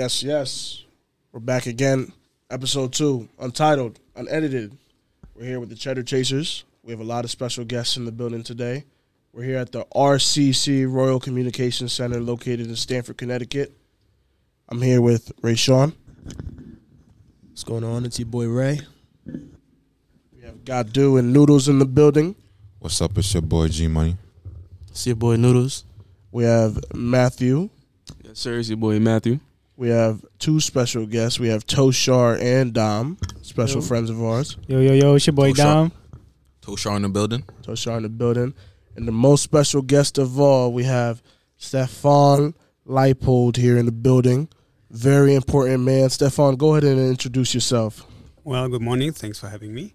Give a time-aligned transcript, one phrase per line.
[0.00, 0.84] Yes, yes.
[1.30, 2.14] We're back again.
[2.48, 4.74] Episode two, untitled, unedited.
[5.34, 6.64] We're here with the Cheddar Chasers.
[6.82, 8.86] We have a lot of special guests in the building today.
[9.34, 13.76] We're here at the RCC Royal Communications Center located in Stamford, Connecticut.
[14.70, 15.92] I'm here with Ray Sean.
[17.50, 18.06] What's going on?
[18.06, 18.80] It's your boy Ray.
[19.26, 22.36] We have Gadu and Noodles in the building.
[22.78, 23.18] What's up?
[23.18, 24.16] It's your boy G Money.
[24.88, 25.84] It's your boy Noodles.
[26.32, 27.68] We have Matthew.
[28.24, 28.60] Yes, sir.
[28.60, 29.40] It's your boy Matthew.
[29.80, 31.40] We have two special guests.
[31.40, 33.86] We have Toshar and Dom, special Yo.
[33.86, 34.58] friends of ours.
[34.66, 35.56] Yo, yo, yo, it's your boy Toshar.
[35.56, 35.92] Dom.
[36.60, 37.44] Toshar in the building.
[37.62, 38.52] Toshar in the building.
[38.94, 41.22] And the most special guest of all, we have
[41.56, 42.52] Stefan
[42.86, 44.50] Leipold here in the building.
[44.90, 46.10] Very important man.
[46.10, 48.04] Stefan, go ahead and introduce yourself.
[48.44, 49.12] Well, good morning.
[49.12, 49.94] Thanks for having me.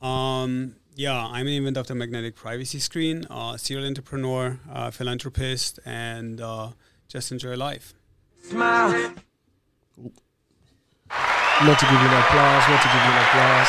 [0.00, 5.80] Um, yeah, I'm an inventor of the magnetic privacy screen, uh, serial entrepreneur, uh, philanthropist,
[5.84, 6.70] and uh,
[7.08, 7.92] just enjoy life.
[11.64, 12.68] Meant to give you an applause.
[12.68, 13.68] Meant to give you an applause.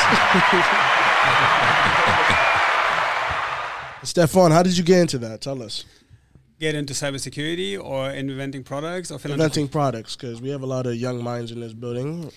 [4.09, 5.41] Stefan, how did you get into that?
[5.41, 5.85] Tell us.
[6.59, 9.43] Get into cybersecurity or inventing products or philanthropy.
[9.43, 12.31] Inventing products, because we have a lot of young minds in this building.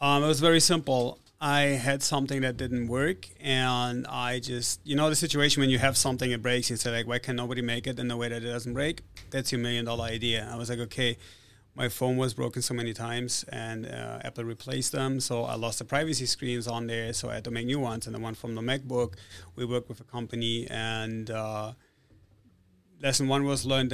[0.00, 1.18] Um, it was very simple.
[1.40, 5.78] I had something that didn't work, and I just, you know, the situation when you
[5.78, 8.28] have something that breaks, you say like, why can nobody make it in a way
[8.28, 9.02] that it doesn't break?
[9.30, 10.48] That's your million dollar idea.
[10.50, 11.16] I was like, okay,
[11.76, 15.78] my phone was broken so many times, and uh, Apple replaced them, so I lost
[15.78, 18.06] the privacy screens on there, so I had to make new ones.
[18.06, 19.14] And the one from the MacBook,
[19.56, 21.72] we worked with a company, and uh,
[23.02, 23.90] lesson one was learned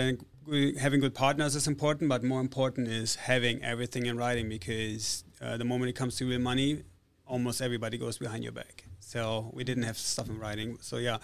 [0.49, 5.25] g- having good partners is important, but more important is having everything in writing because
[5.41, 6.85] uh, the moment it comes to real money,
[7.27, 8.85] almost everybody goes behind your back.
[9.01, 10.79] So we didn't have stuff in writing.
[10.81, 11.19] So yeah,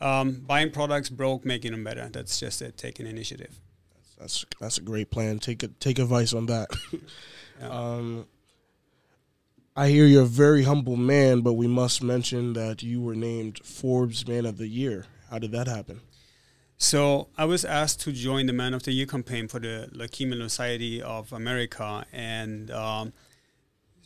[0.00, 2.08] um, buying products broke, making them better.
[2.10, 2.76] That's just it.
[2.76, 3.60] Taking initiative.
[4.18, 5.38] That's that's a great plan.
[5.38, 6.70] Take a, take advice on that.
[7.58, 7.70] Yeah.
[7.70, 8.26] um,
[9.74, 13.60] I hear you're a very humble man, but we must mention that you were named
[13.64, 15.06] Forbes Man of the Year.
[15.30, 16.02] How did that happen?
[16.78, 20.42] So I was asked to join the Man of the Year campaign for the Leukemia
[20.42, 23.14] Society of America, and um,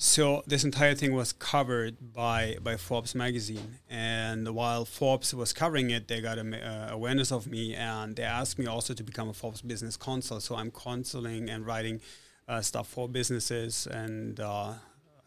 [0.03, 3.81] so this entire thing was covered by by Forbes magazine.
[3.91, 8.23] And while Forbes was covering it, they got a, uh, awareness of me, and they
[8.23, 10.41] asked me also to become a Forbes business Council.
[10.41, 12.01] So I'm consulting and writing
[12.49, 14.41] uh, stuff for businesses and.
[14.41, 14.73] Uh,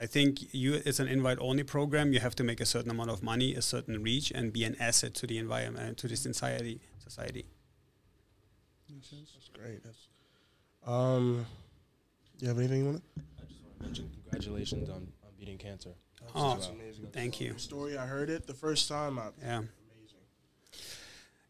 [0.02, 2.12] I think you it's an invite only program.
[2.12, 4.76] You have to make a certain amount of money, a certain reach, and be an
[4.78, 6.82] asset to the environment, to this society.
[6.98, 7.46] Society.
[8.90, 9.82] That's great.
[9.84, 10.08] That's,
[10.86, 11.46] um,
[12.40, 13.22] you have anything you want to?
[13.22, 15.92] I just want to mention congratulations on, on beating cancer.
[16.36, 17.08] Oh, That's amazing.
[17.12, 17.54] thank you.
[17.54, 19.20] The story I heard it the first time.
[19.20, 19.58] I, Yeah.
[19.58, 19.68] Amazing.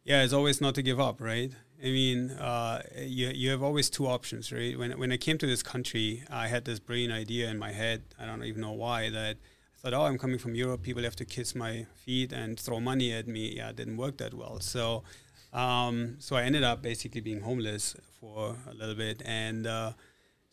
[0.04, 1.52] Yeah, it's always not to give up, right?
[1.82, 4.78] I mean, uh, you you have always two options, right?
[4.78, 8.04] When when I came to this country, I had this brilliant idea in my head.
[8.20, 9.38] I don't even know why that.
[9.38, 10.82] I thought, oh, I'm coming from Europe.
[10.82, 13.56] People have to kiss my feet and throw money at me.
[13.58, 14.62] Yeah, it didn't work that well.
[14.62, 15.04] So,
[15.52, 19.92] um, so I ended up basically being homeless for a little bit, and uh,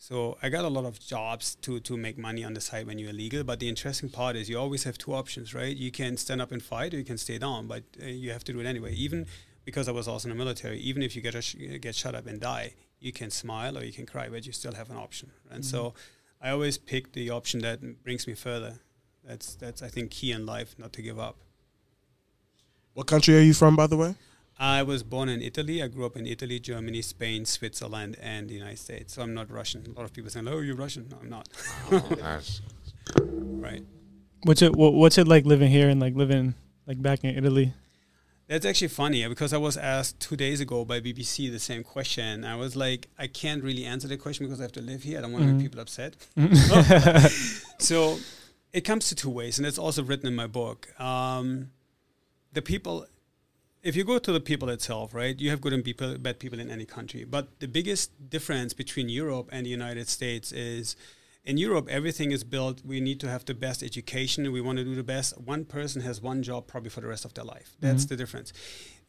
[0.01, 2.97] so I got a lot of jobs to to make money on the side when
[2.97, 3.43] you're illegal.
[3.43, 5.77] But the interesting part is you always have two options, right?
[5.77, 7.67] You can stand up and fight, or you can stay down.
[7.67, 8.93] But uh, you have to do it anyway.
[8.95, 9.27] Even
[9.63, 12.15] because I was also in the military, even if you get a sh- get shut
[12.15, 14.97] up and die, you can smile or you can cry, but you still have an
[14.97, 15.29] option.
[15.51, 15.93] And so
[16.41, 18.73] I always pick the option that brings me further.
[19.23, 21.35] That's that's I think key in life, not to give up.
[22.95, 24.15] What country are you from, by the way?
[24.61, 25.81] I was born in Italy.
[25.81, 29.13] I grew up in Italy, Germany, Spain, Switzerland, and the United States.
[29.15, 29.83] So I'm not Russian.
[29.87, 31.47] A lot of people say, "Oh, you're Russian." No, I'm not.
[31.89, 32.61] That's
[33.17, 33.83] right.
[34.43, 34.75] What's it?
[34.75, 36.53] What, what's it like living here and like living
[36.85, 37.73] like back in Italy?
[38.47, 42.45] That's actually funny because I was asked two days ago by BBC the same question.
[42.45, 45.17] I was like, I can't really answer the question because I have to live here.
[45.17, 45.53] I don't want to Mhm.
[45.57, 46.17] make people upset.
[47.79, 48.19] so
[48.73, 50.87] it comes to two ways, and it's also written in my book.
[50.99, 51.71] Um,
[52.53, 53.07] the people,
[53.83, 56.59] if you go to the people itself, right, you have good and people, bad people
[56.59, 57.23] in any country.
[57.23, 60.95] But the biggest difference between Europe and the United States is
[61.43, 62.85] in Europe, everything is built.
[62.85, 64.51] We need to have the best education.
[64.51, 65.39] We want to do the best.
[65.41, 67.75] One person has one job probably for the rest of their life.
[67.79, 68.09] That's Mhm.
[68.09, 68.53] the difference.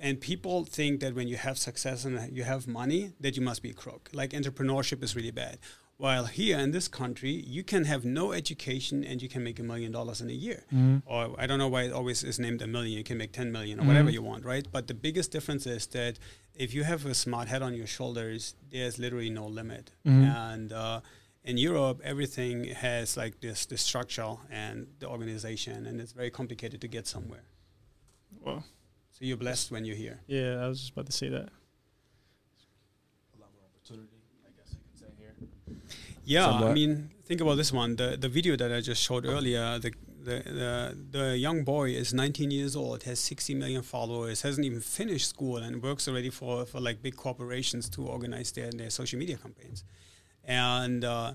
[0.01, 3.63] And people think that when you have success and you have money, that you must
[3.63, 4.09] be a crook.
[4.15, 5.59] Like entrepreneurship is really bad.
[6.03, 9.63] While here in this country, you can have no education and you can make a
[9.63, 10.65] million dollars in a year.
[10.73, 11.03] Mhm.
[11.07, 12.99] Or I don't know why it always is named a million.
[12.99, 14.15] You can make 10 million or whatever Mhm.
[14.15, 14.67] you want, right?
[14.77, 16.19] But the biggest difference is that
[16.57, 19.93] if you have a smart head on your shoulders, there's literally no limit.
[20.05, 20.25] Mhm.
[20.53, 21.03] And uh,
[21.45, 26.81] in Europe, everything has like this, the structure and the organization, and it's very complicated
[26.81, 27.45] to get somewhere.
[28.41, 28.65] Well,
[29.13, 30.19] So you're blessed when you're here.
[30.27, 31.49] yeah, I was just about to say that.
[33.37, 34.19] A lot more opportunity,
[36.25, 36.67] I guess I could say here.
[36.67, 37.97] Yeah, I mean, think about this one.
[37.97, 39.79] The the video that I just showed earlier.
[39.79, 39.93] The
[40.23, 44.81] the the, the young boy is 19 years old, has 60 million followers, hasn't even
[44.81, 49.19] finished school, and works already for for like big corporations to organize their their social
[49.19, 49.85] media campaigns,
[50.45, 51.05] and.
[51.05, 51.35] Uh,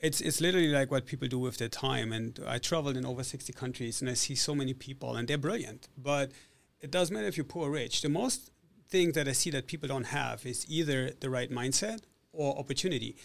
[0.00, 2.12] it's it's literally like what people do with their time.
[2.12, 5.38] And I traveled in over 60 countries, and I see so many people, and they're
[5.38, 5.88] brilliant.
[5.96, 6.30] But
[6.80, 8.02] it doesn't matter if you're poor or rich.
[8.02, 8.52] The most
[8.88, 13.16] thing that I see that people don't have is either the right mindset or opportunity.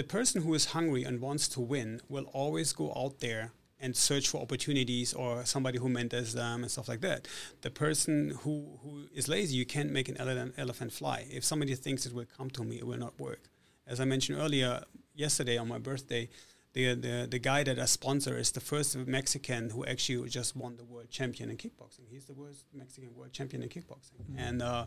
[0.00, 3.94] The person who is hungry and wants to win will always go out there and
[3.94, 7.28] search for opportunities or somebody who mentors them and stuff like that.
[7.60, 11.26] The person who, who is lazy, you can't make an elephant, elephant fly.
[11.30, 13.50] If somebody thinks it will come to me, it will not work.
[13.86, 16.30] As I mentioned earlier, yesterday on my birthday,
[16.72, 20.78] the, the, the guy that I sponsor is the first Mexican who actually just won
[20.78, 22.08] the world champion in kickboxing.
[22.08, 24.24] He's the worst Mexican world champion in kickboxing.
[24.38, 24.86] And uh,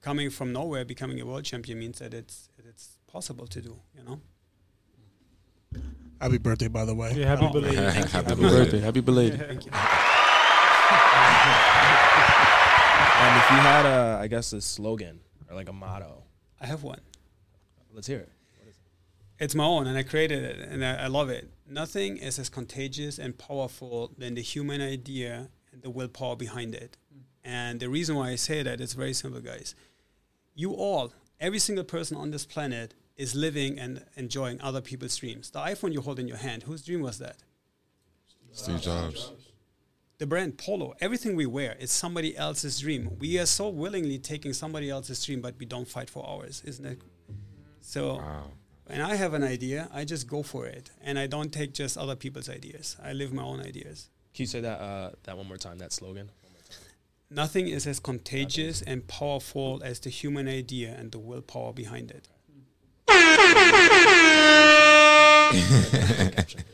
[0.00, 3.76] coming from nowhere, becoming a world champion means that it's that it's possible to do.
[3.96, 4.20] You know.
[6.20, 7.12] Happy birthday, by the way.
[7.14, 7.78] Yeah, happy Oh, belated.
[7.92, 8.10] thank.
[8.10, 8.80] Happy Happy birthday.
[8.80, 9.40] Happy belated.
[9.40, 9.72] Thank you.
[13.20, 15.18] And if you had a, I guess, a slogan
[15.50, 16.22] or like a motto,
[16.60, 17.00] I have one.
[17.92, 18.32] let's hear it.
[19.40, 21.50] It's my own, and I created it, and I, I love it.
[21.68, 26.96] Nothing is as contagious and powerful than the human idea and the willpower behind it.
[27.12, 27.20] Mm.
[27.44, 29.74] And the reason why I say that is very simple, guys.
[30.54, 35.50] You all, every single person on this planet, is living and enjoying other people's dreams.
[35.50, 37.36] The iPhone you hold in your hand, whose dream was that?
[38.52, 39.32] Steve Jobs.
[40.18, 43.16] the brand Polo, everything we wear is somebody else's dream.
[43.18, 46.84] We are so willingly taking somebody else's dream, but we don't fight for ours, isn't
[46.86, 47.00] it?
[47.80, 48.50] So Wow.
[48.86, 51.96] when I have an idea, I just go for it, and I don't take just
[51.98, 52.96] other people's ideas.
[53.02, 54.10] I live my own ideas.
[54.34, 55.78] Can you say that uh, that one more time?
[55.78, 56.30] That slogan.
[57.28, 57.44] One more time.
[57.44, 62.28] Nothing is as contagious and powerful as the human idea and the willpower behind it.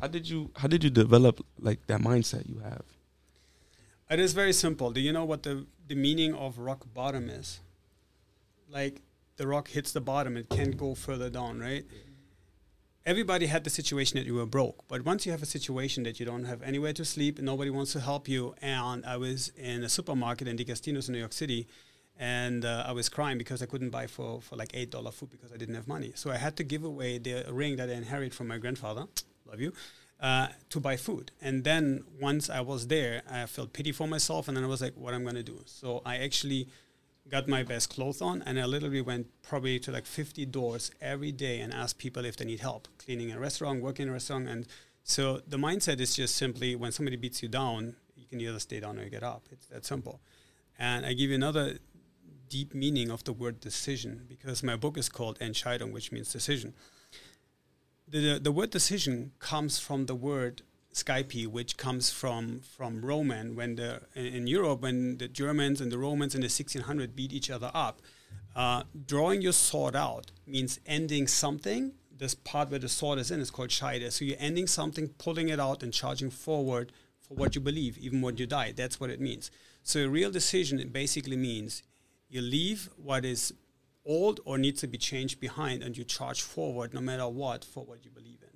[0.00, 2.82] How did you How did you develop like that mindset you have?
[4.10, 4.92] It is very simple.
[4.92, 7.60] Do you know what the, the meaning of rock bottom is?
[8.70, 9.02] Like
[9.36, 11.84] the rock hits the bottom, it can't go further down, right?
[13.08, 16.20] Everybody had the situation that you were broke, but once you have a situation that
[16.20, 19.50] you don't have anywhere to sleep and nobody wants to help you, and I was
[19.56, 21.66] in a supermarket in D'Agostino's in New York City,
[22.18, 25.30] and uh, I was crying because I couldn't buy for, for like eight dollar food
[25.30, 26.12] because I didn't have money.
[26.16, 29.06] So I had to give away the ring that I inherited from my grandfather.
[29.46, 29.72] Love you.
[30.20, 31.30] Uh, to buy food.
[31.40, 34.82] And then once I was there, I felt pity for myself, and then I was
[34.82, 35.62] like, what am I'm gonna do.
[35.64, 36.68] So I actually
[37.30, 41.32] got my best clothes on, and I literally went probably to like 50 doors every
[41.32, 44.48] day and asked people if they need help cleaning a restaurant, working in a restaurant.
[44.48, 44.66] And
[45.02, 48.80] so the mindset is just simply when somebody beats you down, you can either stay
[48.80, 49.44] down or you get up.
[49.50, 50.20] It's that simple.
[50.78, 51.78] And I give you another
[52.48, 56.74] deep meaning of the word decision because my book is called Entscheidung, which means decision.
[58.06, 60.62] The, the, the word decision comes from the word
[61.04, 65.98] Skype, which comes from from Roman when the in, Europe when the Germans and the
[65.98, 68.00] Romans in the 1600 beat each other up.
[68.56, 71.92] Uh, drawing your sword out means ending something.
[72.16, 74.10] This part where the sword is in is called Scheide.
[74.10, 78.20] So you're ending something, pulling it out, and charging forward for what you believe, even
[78.20, 78.72] when you die.
[78.72, 79.50] That's what it means.
[79.84, 81.82] So a real decision basically means
[82.28, 83.54] you leave what is
[84.04, 87.84] old or needs to be changed behind, and you charge forward no matter what for
[87.84, 88.47] what you believe in.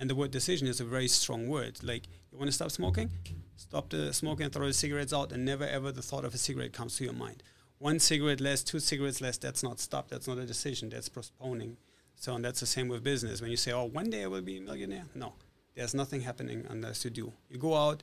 [0.00, 1.78] And the word decision is a very strong word.
[1.84, 3.10] Like, you want to stop smoking?
[3.56, 6.72] Stop the smoking throw the cigarettes out, and never ever the thought of a cigarette
[6.72, 7.42] comes to your mind.
[7.78, 10.08] One cigarette less, two cigarettes less, that's not stop.
[10.08, 10.88] That's not a decision.
[10.88, 11.76] That's postponing.
[12.16, 13.42] So, and that's the same with business.
[13.42, 15.34] When you say, oh, one day I will be a millionaire, no,
[15.74, 17.32] there's nothing happening unless you do.
[17.50, 18.02] You go out,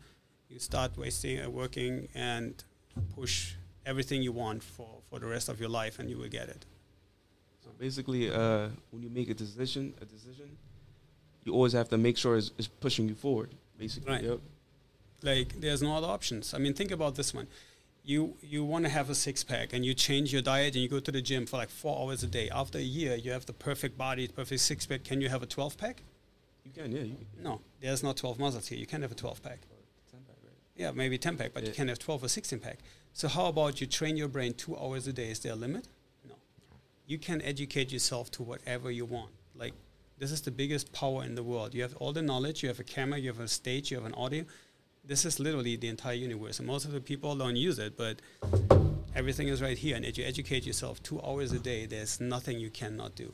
[0.50, 2.64] you start wasting, uh, working, and
[3.16, 3.54] push
[3.86, 6.66] everything you want for, for the rest of your life, and you will get it.
[7.64, 10.58] So basically, uh, when you make a decision, a decision,
[11.48, 13.50] you always have to make sure it's, it's pushing you forward.
[13.80, 14.24] Basically, Right.
[14.24, 14.40] yep.
[15.24, 17.48] like there's no other options i mean think about this one
[18.04, 18.20] you
[18.54, 21.00] you want to have a six pack and you change your diet and you go
[21.08, 23.54] to the gym for like four hours a day after a year you have the
[23.54, 26.02] perfect body perfect six pack can you have a 12 pack
[26.66, 27.02] You can, yeah.
[27.12, 27.44] You can.
[27.50, 29.60] no there's not 12 muscles here you can't have a 12 pack
[30.12, 30.54] Ten pack, right?
[30.84, 32.78] yeah maybe 10 pack but you can't have 12 or 16 pack
[33.14, 35.86] so how about you train your brain two hours a day is there a limit
[36.28, 36.36] no
[37.08, 39.74] you can educate yourself to whatever you want like
[40.20, 42.80] this is the biggest power in the world you have all the knowledge you have
[42.80, 44.44] a camera you have a stage you have an audio
[45.06, 48.22] this is literally the entire universe and most of the people don't use it but
[49.16, 52.60] everything is right here and if you educate yourself two hours a day there's nothing
[52.60, 53.34] you cannot do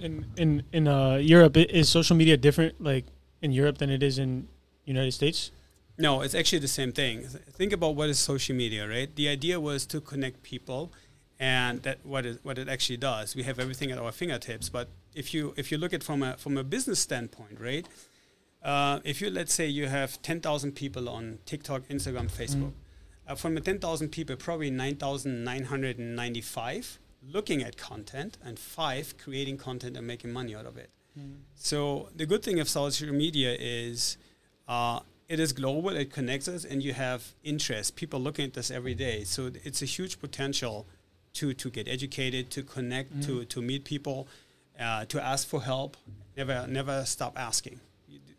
[0.00, 3.06] In in in uh, Europe, is social media different, like
[3.40, 4.48] in Europe, than it is in
[4.84, 5.50] United States?
[5.96, 7.26] No, it's actually the same thing.
[7.52, 9.08] Think about what is social media, right?
[9.14, 10.92] The idea was to connect people
[11.40, 13.34] and that what it what it actually does.
[13.34, 14.68] We have everything at our fingertips.
[14.68, 17.86] But if you if you look at from a from a business standpoint, right?
[18.62, 22.72] Uh, if you let's say you have ten thousand people on TikTok, Instagram, Facebook,
[23.26, 26.98] uh, from the ten thousand people, probably nine thousand nine hundred and ninety-five
[27.32, 30.90] looking at content, and five creating content and making money out of it.
[31.56, 34.18] So the good thing of social media is
[34.68, 37.96] uh, it is global, it connects us, and you have interest.
[37.96, 39.24] People looking at this every day.
[39.24, 40.86] So it's a huge potential
[41.34, 44.28] to, to get educated, to connect, to, to meet people,
[44.78, 45.96] uh, to ask for help.
[46.36, 47.80] Never never stop asking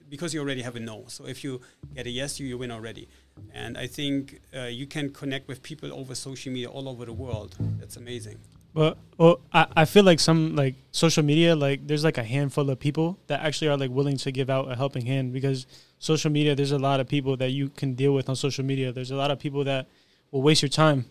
[0.09, 1.05] because you already have a no.
[1.07, 1.61] So if you
[1.95, 3.07] get a yes, you, you win already.
[3.53, 7.13] And I think uh, you can connect with people over social media all over the
[7.13, 7.55] world.
[7.79, 8.37] That's amazing.
[8.73, 12.69] But well, I, I feel like some like social media, like there's like a handful
[12.69, 15.65] of people that actually are like willing to give out a helping hand because
[15.99, 18.91] social media, there's a lot of people that you can deal with on social media.
[18.91, 19.87] There's a lot of people that
[20.31, 21.05] will waste your time.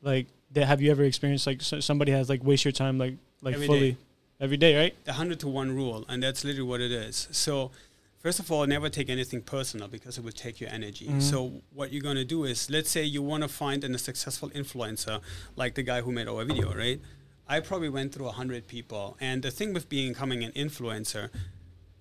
[0.00, 3.16] Like, that have you ever experienced like so, somebody has like waste your time like
[3.40, 3.96] like Every fully day.
[4.42, 5.04] Every day, right?
[5.04, 7.70] the 100 to 1 rule and that's literally what it is so
[8.18, 11.20] first of all never take anything personal because it will take your energy mm-hmm.
[11.20, 13.98] so what you're going to do is let's say you want to find an, a
[13.98, 15.20] successful influencer
[15.56, 17.00] like the guy who made our video right
[17.48, 21.30] i probably went through 100 people and the thing with becoming an influencer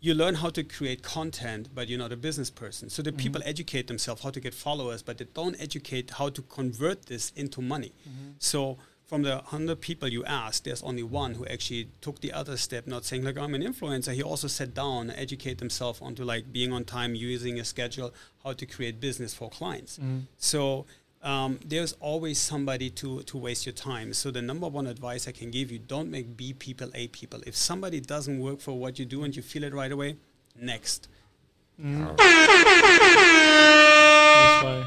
[0.03, 2.89] you learn how to create content, but you're not a business person.
[2.89, 3.17] So the mm-hmm.
[3.17, 7.31] people educate themselves how to get followers, but they don't educate how to convert this
[7.35, 7.93] into money.
[8.01, 8.31] Mm-hmm.
[8.39, 8.79] So
[9.11, 12.87] from the 100 people you asked, there's only one who actually took the other step,
[12.87, 14.13] not saying like I'm an influencer.
[14.13, 18.13] He also sat down and educate himself onto like being on time, using a schedule,
[18.45, 19.99] how to create business for clients.
[20.37, 20.85] So
[21.23, 24.13] um, there's always somebody to, to waste your time.
[24.13, 27.41] So the number one advice I can give you, don't make B people A people.
[27.45, 30.15] If somebody doesn't work for what you do and you feel it right away,
[30.55, 31.09] next.
[31.77, 32.23] That's
[34.63, 34.85] why.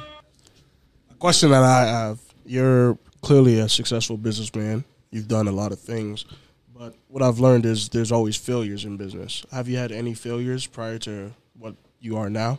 [1.10, 4.84] A question that I have: You're clearly a successful businessman.
[5.10, 6.24] You've done a lot of things,
[6.76, 9.44] but what I've learned is there's always failures in business.
[9.50, 12.58] Have you had any failures prior to what you are now?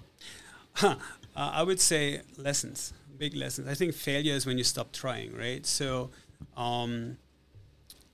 [1.38, 3.68] Uh, I would say lessons, big lessons.
[3.68, 5.66] I think failure is when you stop trying, right?
[5.66, 6.10] So,
[6.56, 7.18] um,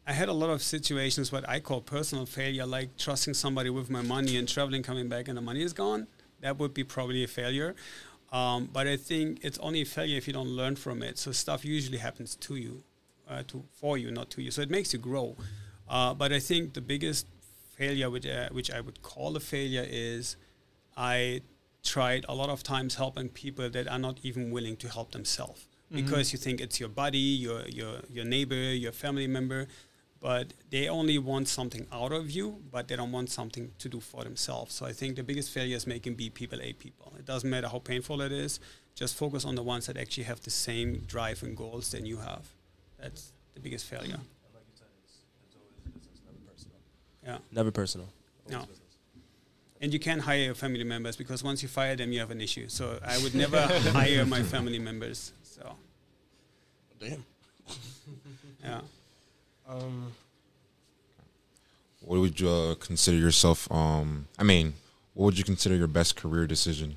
[0.08, 3.92] I had a lot of situations what I call personal failure, like trusting somebody with
[3.92, 6.08] my money and traveling, coming back, and the money is gone.
[6.40, 7.76] That would be probably a failure.
[8.32, 11.18] Um, but I think it's only a failure if you don't learn from it.
[11.18, 12.84] So stuff usually happens to you,
[13.30, 14.52] uh, to for you, not to you.
[14.52, 15.36] So it makes you grow.
[15.90, 17.28] Uh, but I think the biggest
[17.76, 20.38] failure, which uh, which I would call a failure, is
[20.96, 21.42] I
[21.84, 25.68] tried a lot of times helping people that are not even willing to help themselves
[25.94, 29.68] because you think it's your buddy, your your your neighbor, your family member,
[30.22, 34.00] but they only want something out of you, but they don't want something to do
[34.00, 34.76] for themselves.
[34.76, 37.12] So I think the biggest failure is making B people A people.
[37.18, 38.60] It doesn't matter how painful it is.
[38.94, 42.18] Just focus on the ones that actually have the same drive and goals than you
[42.18, 42.46] have.
[43.00, 44.20] That's the biggest failure.
[47.26, 47.38] Yeah.
[47.52, 48.08] Never personal.
[48.50, 48.66] No.
[49.80, 52.42] And you can't hire your family members because once you fire them, you have an
[52.42, 52.68] issue.
[52.68, 53.60] So I would never
[53.92, 55.34] hire my family members.
[55.44, 55.76] So
[57.00, 57.26] Damn.
[58.64, 58.82] yeah.
[59.72, 60.14] Um,
[62.02, 63.72] What would you uh, consider yourself?
[63.72, 64.74] Um, I mean,
[65.14, 66.96] what would you consider your best career decision?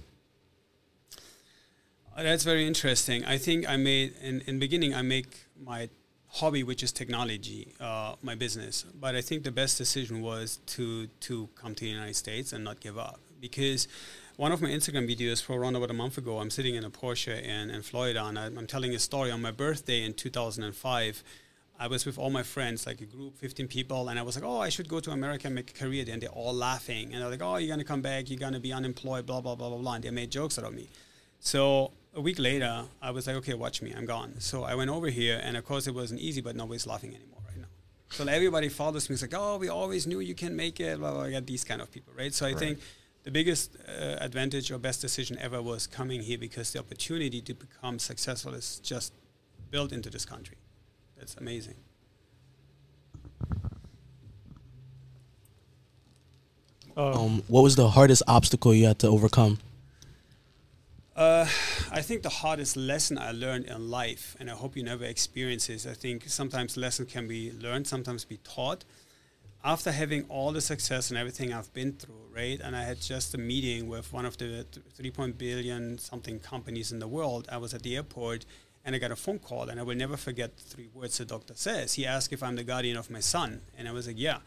[2.17, 3.25] Uh, That's very interesting.
[3.25, 5.89] I think I made in in beginning I make my
[6.29, 8.85] hobby, which is technology, uh, my business.
[9.01, 12.65] But I think the best decision was to to come to the United States and
[12.65, 13.89] not give up because.
[14.37, 16.91] One of my Instagram videos for around about a month ago, I'm sitting in a
[16.91, 21.23] Porsche in, in Florida and I'm, I'm telling a story on my birthday in 2005.
[21.79, 24.45] I was with all my friends, like a group, 15 people, and I was like,
[24.45, 26.15] oh, I should go to America and make a career there.
[26.15, 27.13] And they're all laughing.
[27.13, 29.41] And they're like, oh, you're going to come back, you're going to be unemployed, blah,
[29.41, 29.95] blah, blah, blah, blah.
[29.95, 30.89] And they made jokes out of me.
[31.41, 34.35] So a week later, I was like, okay, watch me, I'm gone.
[34.39, 37.41] So I went over here, and of course, it wasn't easy, but nobody's laughing anymore
[37.49, 37.67] right now.
[38.11, 39.15] So everybody follows me.
[39.15, 40.99] It's like, oh, we always knew you can make it.
[40.99, 41.29] Blah, blah, blah.
[41.29, 42.33] I got these kind of people, right?
[42.33, 42.79] So I think
[43.25, 47.55] the biggest uh, advantage or best decision ever was coming here because the opportunity to
[47.55, 49.13] become successful is just
[49.71, 50.57] built into this country.
[51.17, 51.77] That's amazing.
[56.97, 59.59] Oh, Um, what was the hardest obstacle you had to overcome?
[61.17, 61.47] Uh,
[61.93, 65.69] I think the hardest lesson I learned in life, and I hope you never experience
[65.69, 65.87] this.
[65.87, 68.85] I think sometimes lessons can be learned, sometimes be taught.
[69.65, 72.61] After having all the success and everything I've been through, right?
[72.61, 76.99] And I had just a meeting with one of the 3 billion something companies in
[76.99, 77.49] the world.
[77.51, 78.45] I was at the airport
[78.85, 81.55] and I got a phone call, and I will never forget three words the doctor
[81.57, 81.95] says.
[81.95, 84.39] He asked if I'm the guardian of my son, and I was like, yeah.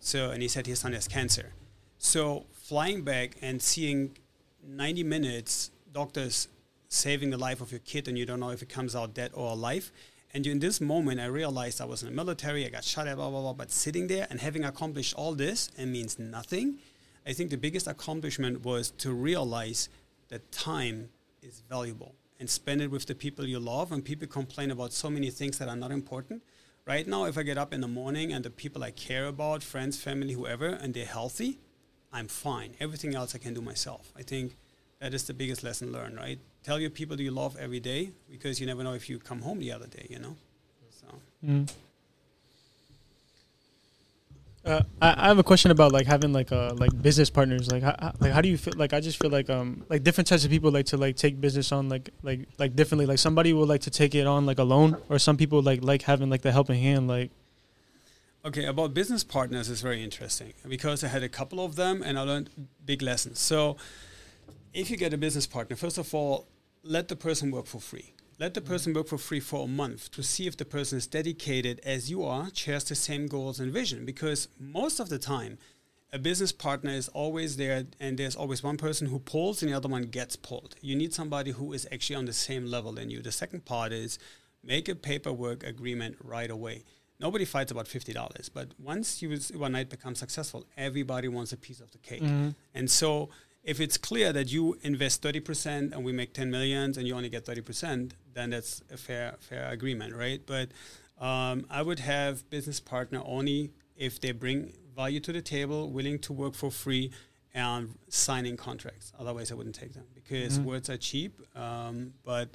[0.00, 1.52] So, and he said his son has cancer.
[1.98, 4.18] So, flying back and seeing
[4.62, 6.48] 90 minutes doctors
[6.88, 9.30] saving the life of your kid and you don't know if it comes out dead
[9.34, 9.90] or alive
[10.34, 13.16] And in this moment, I realized I was in the military, I got shot at,
[13.16, 13.54] blah, blah, blah.
[13.54, 16.78] But sitting there and having accomplished all this it means nothing,
[17.26, 19.88] I think the biggest accomplishment was to realize
[20.28, 21.08] that time
[21.42, 23.92] is valuable and spend it with the people you love.
[23.92, 26.42] And people complain about so many things that are not important.
[26.86, 29.62] Right now, if I get up in the morning and the people I care about,
[29.62, 31.58] friends, family, whoever, and they're healthy,
[32.12, 32.74] I'm fine.
[32.78, 34.12] Everything else I can do myself.
[34.16, 34.56] I think
[35.00, 36.38] that is the biggest lesson learned, right?
[36.62, 39.58] Tell your people you love every day because you never know if you come home
[39.58, 40.36] the other day, you know?
[40.90, 41.06] So.
[41.44, 41.70] Mm.
[44.66, 47.84] Uh, I, I have a question about like having like uh like business partners like
[47.84, 50.44] how, like how do you feel like I just feel like um like different types
[50.44, 53.68] of people like to like take business on like like like differently like somebody would
[53.68, 56.50] like to take it on like alone or some people like like having like the
[56.50, 57.30] helping hand like
[58.44, 62.16] Okay, about business partners is very interesting because I had a couple of them and
[62.16, 62.48] I learned
[62.84, 63.40] big lessons.
[63.40, 63.76] So,
[64.72, 66.46] if you get a business partner, first of all,
[66.84, 68.12] let the person work for free.
[68.38, 71.06] Let the person work for free for a month to see if the person is
[71.06, 74.04] dedicated as you are, shares the same goals and vision.
[74.04, 75.56] Because most of the time,
[76.12, 79.76] a business partner is always there and there's always one person who pulls and the
[79.76, 80.76] other one gets pulled.
[80.82, 83.22] You need somebody who is actually on the same level than you.
[83.22, 84.18] The second part is
[84.62, 86.84] make a paperwork agreement right away.
[87.18, 91.56] Nobody fights about fifty dollars, but once you one night become successful, everybody wants a
[91.56, 92.22] piece of the cake.
[92.22, 92.50] Mm-hmm.
[92.74, 93.30] And so,
[93.66, 97.14] if it's clear that you invest thirty percent and we make ten millions and you
[97.14, 100.40] only get thirty percent, then that's a fair fair agreement, right?
[100.46, 100.70] But
[101.20, 106.18] um, I would have business partner only if they bring value to the table, willing
[106.20, 107.10] to work for free,
[107.54, 109.12] and signing contracts.
[109.18, 111.40] Otherwise, I wouldn't take them because words are cheap.
[111.56, 112.50] Um, but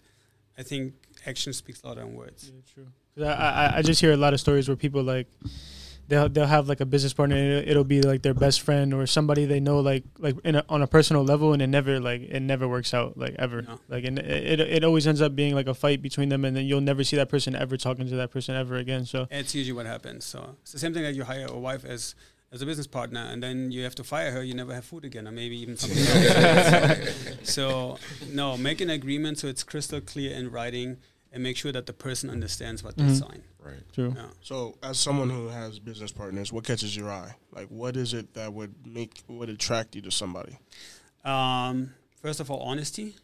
[0.58, 0.94] I think
[1.26, 2.52] action speaks louder than words.
[2.74, 2.88] true
[3.20, 5.28] I, I I just hear a lot of stories where people like
[6.12, 8.94] they'll they'll have like a business partner and it'll, it'll be like their best friend
[8.94, 12.00] or somebody they know like like in a, on a personal level and it never
[12.00, 13.80] like it never works out like ever No.
[13.88, 16.56] like and it, it it always ends up being like a fight between them and
[16.56, 19.56] then you'll never see that person ever talking to that person ever again so It's
[19.56, 20.26] usually what happens.
[20.26, 22.14] So it's the same thing that you hire a wife as
[22.54, 24.44] as a business partner, and then you have to fire her.
[24.44, 27.38] You never have food again, or maybe even something else.
[27.56, 27.98] so
[28.30, 30.98] no, make an agreement so it's crystal clear in writing,
[31.32, 33.20] and make sure that the person understands what they Mhm.
[33.20, 33.44] sign.
[33.60, 33.84] Right.
[33.94, 34.30] true Yeah.
[34.42, 37.36] So, as someone who has business partners, what catches your eye?
[37.52, 40.58] Like, what is it that would make would attract you to somebody?
[41.24, 43.16] Um, first of all, honesty,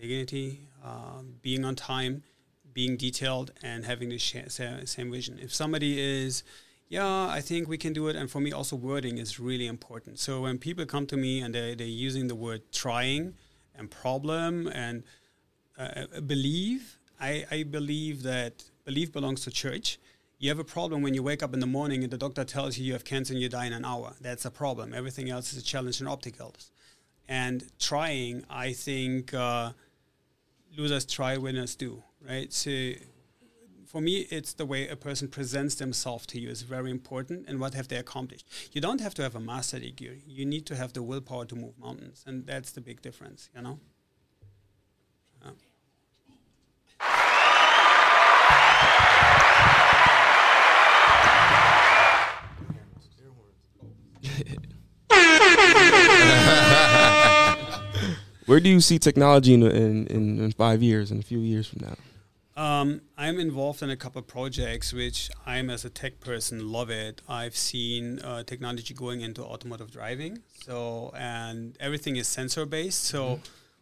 [0.00, 2.22] dignity, um, being on time,
[2.72, 5.38] being detailed, and having the sh- same vision.
[5.38, 6.44] If somebody is,
[6.88, 10.18] yeah, I think we can do it, and for me, also wording is really important.
[10.20, 13.34] So when people come to me and they, they're using the word trying
[13.74, 15.02] and problem and
[15.76, 19.98] uh, believe, I, I believe that belief belongs to church.
[20.38, 22.78] You have a problem when you wake up in the morning and the doctor tells
[22.78, 24.14] you you have cancer and you die in an hour.
[24.20, 24.94] That's a problem.
[24.94, 26.70] Everything else is a challenge in opticals.
[27.28, 29.72] And trying, I think uh,
[30.76, 32.52] losers try, winners do, right?
[32.52, 32.92] So
[33.86, 37.60] for me, it's the way a person presents themselves to you is very important and
[37.60, 38.46] what have they accomplished.
[38.72, 40.22] You don't have to have a master degree.
[40.26, 42.24] You need to have the willpower to move mountains.
[42.26, 43.80] And that's the big difference, you know?
[58.50, 61.68] Where do you see technology in, in, in, in five years, in a few years
[61.68, 61.96] from now?
[62.60, 66.90] Um, I'm involved in a couple of projects which I'm, as a tech person, love
[66.90, 67.22] it.
[67.28, 73.04] I've seen uh, technology going into automotive driving, so and everything is sensor based.
[73.04, 73.38] So,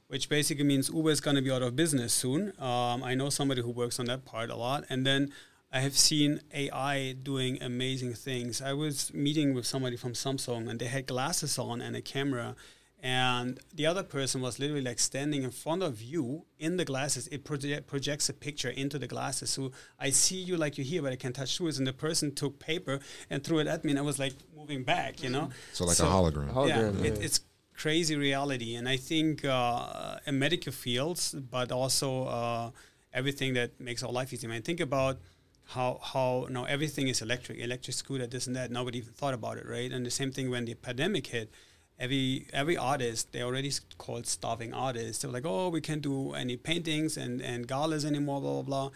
[0.09, 2.53] which basically means Uber is going to be out of business soon.
[2.59, 5.33] Um, I know somebody who works on that part a lot, and then
[5.73, 8.61] I have seen AI doing amazing things.
[8.61, 12.55] I was meeting with somebody from Samsung, and they had glasses on and a camera,
[13.01, 17.29] and the other person was literally like standing in front of you in the glasses.
[17.29, 19.51] It proje- projects a picture into the glasses.
[19.51, 21.79] So I see you like you're here, but I can touch through it.
[21.79, 22.99] And the person took paper
[23.31, 25.51] and threw it at me, and I was like moving back, you know?
[25.73, 26.53] So like So- a hologram.
[26.53, 27.13] Hologram, yeah, yeah.
[27.13, 27.41] It, it's
[27.75, 32.71] crazy reality, and I think uh, in medical fields, but also uh,
[33.13, 34.51] everything that makes our life easier.
[34.51, 35.19] I mean, think about
[35.67, 38.73] how how now everything is electric, electric scooter, this and that.
[38.73, 39.93] Nobody even thought about it, right?
[39.93, 41.51] And the same thing when the pandemic hit.
[41.99, 45.23] Every every artist they already called starving artists.
[45.23, 48.91] They're like, oh, we can't do any paintings and and galas anymore, blah blah blah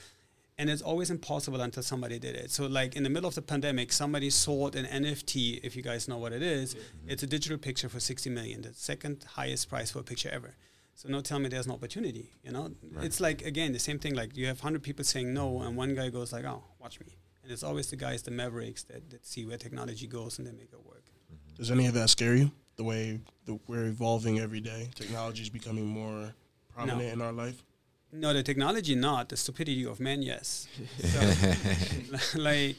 [0.59, 2.51] and it's always impossible until somebody did it.
[2.51, 5.61] So, like in the middle of the pandemic, somebody sold an NFT.
[5.63, 7.11] If you guys know what it is, mm-hmm.
[7.11, 10.55] it's a digital picture for sixty million, the second highest price for a picture ever.
[10.95, 12.31] So, no, tell me there's no opportunity.
[12.45, 14.15] You know, it's like again the same thing.
[14.15, 15.67] Like you have hundred people saying no, mm-hmm.
[15.67, 18.85] and one guy goes like, "Oh, watch me." And it's always the guys, the mavericks,
[18.85, 21.03] that, that see where technology goes and they make it work.
[21.05, 21.57] Mm-hmm.
[21.57, 22.53] Does any of that scare you?
[22.83, 26.35] The way the, we're evolving every day, technology is becoming more
[26.75, 27.63] prominent in our life.
[28.11, 29.29] No, the technology not.
[29.29, 30.67] The stupidity of man, yes.
[30.99, 32.75] So, like,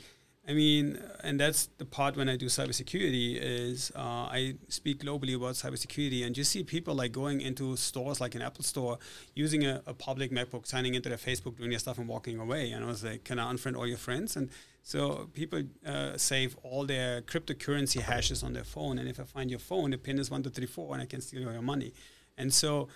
[0.46, 5.38] I mean, and that's the part when I do cybersecurity is uh, I speak globally
[5.38, 8.98] about cybersecurity, and you see people like going into stores like an Apple store,
[9.36, 12.72] using a, a public MacBook, signing into their Facebook, doing their stuff, and walking away.
[12.72, 14.50] And I was like, "Can I unfriend all your friends?" And
[14.82, 19.50] so people uh, save all their cryptocurrency hashes on their phone, and if I find
[19.50, 21.62] your phone, the pin is one two three four, and I can steal all your
[21.62, 21.94] money.
[22.38, 22.90] And so,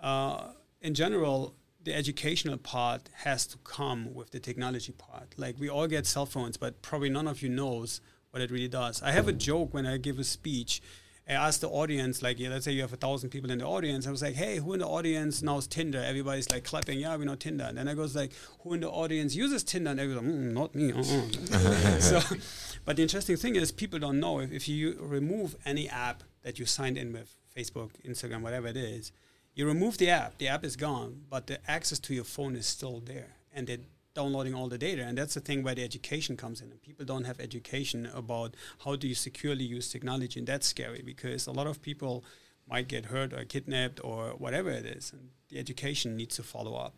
[0.00, 5.34] uh, in general, the educational part has to come with the technology part.
[5.36, 8.68] Like we all get cell phones, but probably none of you knows what it really
[8.68, 9.02] does.
[9.02, 10.82] I have a joke when I give a speech.
[11.28, 13.64] I ask the audience, like, yeah, let's say you have a thousand people in the
[13.64, 14.08] audience.
[14.08, 16.02] I was like, hey, who in the audience knows Tinder?
[16.02, 17.64] Everybody's like clapping, yeah, we know Tinder.
[17.64, 19.90] And then I goes like, who in the audience uses Tinder?
[19.90, 20.92] And everybody's like, mm, not me.
[20.92, 21.98] Uh-uh.
[22.00, 22.36] so,
[22.84, 26.58] but the interesting thing is, people don't know if, if you remove any app that
[26.58, 29.12] you signed in with, Facebook, Instagram, whatever it is,
[29.54, 32.66] you remove the app, the app is gone, but the access to your phone is
[32.66, 33.78] still there, and they're
[34.14, 35.02] downloading all the data.
[35.02, 36.70] And that's the thing where the education comes in.
[36.70, 41.02] And people don't have education about how do you securely use technology, and that's scary
[41.04, 42.24] because a lot of people
[42.68, 46.74] might get hurt or kidnapped or whatever it is, and the education needs to follow
[46.74, 46.94] up.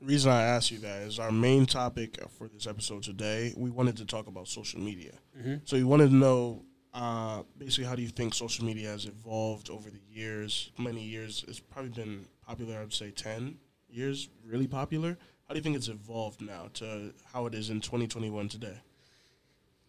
[0.00, 3.54] The reason I asked you that is our main topic for this episode today.
[3.56, 5.12] We wanted to talk about social media.
[5.38, 5.54] Mm-hmm.
[5.64, 9.68] So we wanted to know uh, basically how do you think social media has evolved
[9.68, 10.70] over the years?
[10.78, 11.44] Many years?
[11.48, 12.80] It's probably been popular.
[12.80, 13.56] I'd say ten
[13.88, 15.18] years, really popular.
[15.46, 18.78] How do you think it's evolved now to how it is in 2021 today?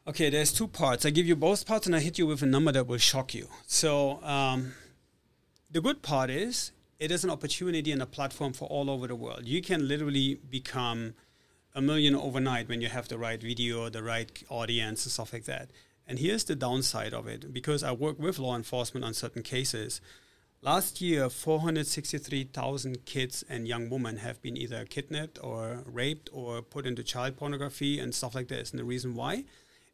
[0.08, 1.06] Okay, there's two parts.
[1.06, 3.34] I give you both parts, and I hit you with a number that will shock
[3.34, 3.48] you.
[3.66, 4.74] So, um,
[5.72, 9.16] the good part is it is an opportunity and a platform for all over the
[9.16, 9.42] world.
[9.46, 11.16] You can literally become
[11.74, 15.46] a million overnight when you have the right video, the right audience, and stuff like
[15.46, 15.70] that.
[16.08, 20.02] And here's the downside of it because I work with law enforcement on certain cases.
[20.62, 26.86] Last year, 463,000 kids and young women have been either kidnapped or raped or put
[26.86, 28.72] into child pornography and stuff like this.
[28.72, 29.46] And the reason why?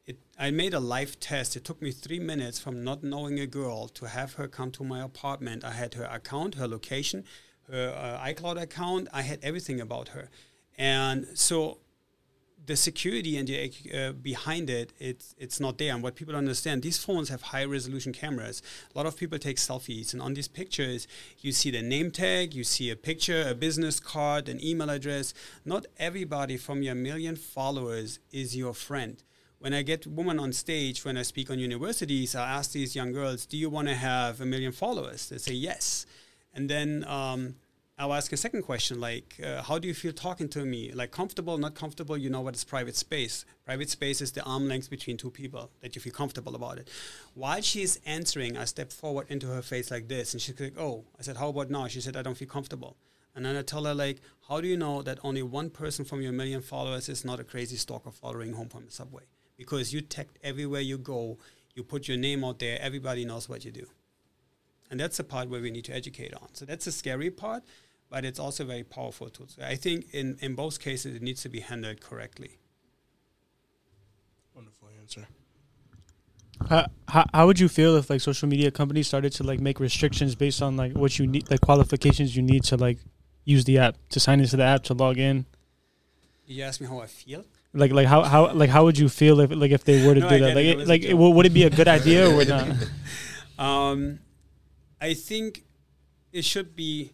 [0.06, 1.56] It, I made a live test.
[1.56, 4.84] It took me three minutes from not knowing a girl to have her come to
[4.84, 5.64] my apartment.
[5.64, 7.24] I had her account, her location,
[7.70, 9.08] her uh, iCloud account.
[9.14, 10.30] I had everything about her.
[10.78, 11.80] And so
[12.66, 15.94] the security and the uh, behind it, it's it's not there.
[15.94, 18.62] And what people understand, these phones have high resolution cameras.
[18.94, 21.08] A lot of people take selfies, and on these pictures,
[21.40, 25.34] you see the name tag, you see a picture, a business card, an email address.
[25.66, 29.22] Not everybody from your million followers is your friend.
[29.60, 33.12] When I get women on stage, when I speak on universities, I ask these young
[33.12, 36.06] girls, "Do you want to have a million followers?" They say yes,
[36.54, 37.04] and then.
[37.06, 37.56] Um,
[38.02, 40.92] I'll ask a second question, like, uh, how do you feel talking to me?
[40.92, 42.18] Like, comfortable, not comfortable?
[42.18, 43.46] You know what is private space.
[43.64, 46.90] Private space is the arm length between two people that you feel comfortable about it.
[47.36, 51.06] While she's answering, I step forward into her face like this, and she's like, "Oh,"
[51.20, 52.98] I said, "How about now?" She said, "I don't feel comfortable."
[53.36, 56.24] And then I tell her, like, how do you know that only one person from
[56.24, 59.26] your million followers is not a crazy stalker following home from the subway?
[59.58, 61.38] Because you tag everywhere you go,
[61.76, 63.86] you put your name out there, everybody knows what you do.
[64.90, 66.50] And that's the part where we need to educate on.
[66.54, 67.64] So that's the scary part
[68.12, 69.48] but it's also very powerful tool.
[69.48, 72.60] So I think in, in both cases it needs to be handled correctly.
[74.54, 75.28] Wonderful answer.
[76.70, 79.80] How, how, how would you feel if like social media companies started to like make
[79.80, 83.00] restrictions based on like what you need, like qualifications you need to like
[83.46, 85.46] use the app to sign into the app to log in?
[86.46, 87.46] You ask me how I feel.
[87.74, 90.20] Like like how, how like how would you feel if like if they were to
[90.20, 90.56] No, do that?
[90.56, 90.68] Like it.
[90.68, 92.68] It it, was a like it, would it be a good idea or would not?
[93.58, 94.20] Um,
[95.00, 95.64] I think
[96.34, 97.12] it should be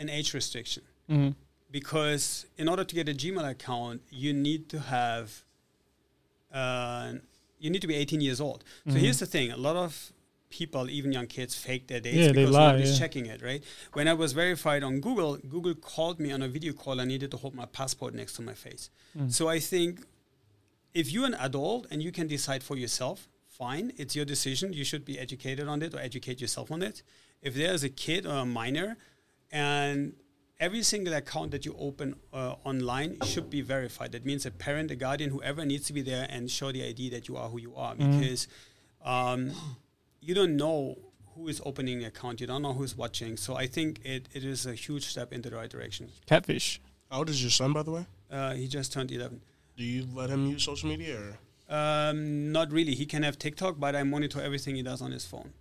[0.00, 1.34] an age restriction Mhm.
[1.70, 5.44] because in order to get a Gmail account, you need to have
[6.52, 7.14] uh,
[7.60, 8.64] you need to be 18 years old.
[8.88, 9.00] So Mhm.
[9.00, 10.12] here's the thing: a lot of
[10.48, 12.98] people, even young kids, fake their dates Yeah, they because lie, nobody's yeah.
[12.98, 13.62] checking it, right?
[13.92, 17.00] When I was verified on Google, Google called me on a video call.
[17.00, 18.90] I needed to hold my passport next to my face.
[19.16, 19.30] Mm.
[19.32, 19.90] So I think
[20.92, 24.72] if you're an adult and you can decide for yourself, fine, it's your decision.
[24.72, 27.02] You should be educated on it or educate yourself on it.
[27.42, 28.96] If there's a kid or a minor,
[29.52, 30.14] and
[30.58, 34.12] every single account that you open uh, online should be verified.
[34.12, 37.10] That means a parent, a guardian, whoever needs to be there and show the ID
[37.10, 38.20] that you are who you are, Mhm.
[38.20, 38.48] because
[39.04, 39.52] um,
[40.20, 40.98] you don't know
[41.34, 42.40] who is opening the account.
[42.40, 43.36] You don't know who's watching.
[43.36, 46.10] So I think it, it is a huge step into the right direction.
[46.26, 46.80] Catfish.
[47.10, 48.06] How old is your son, by the way?
[48.30, 49.40] Uh, he just turned 11.
[49.76, 51.38] Do you let him use social media or?
[51.74, 52.94] Um, not really.
[52.94, 55.52] He can have TikTok, but I monitor everything he does on his phone.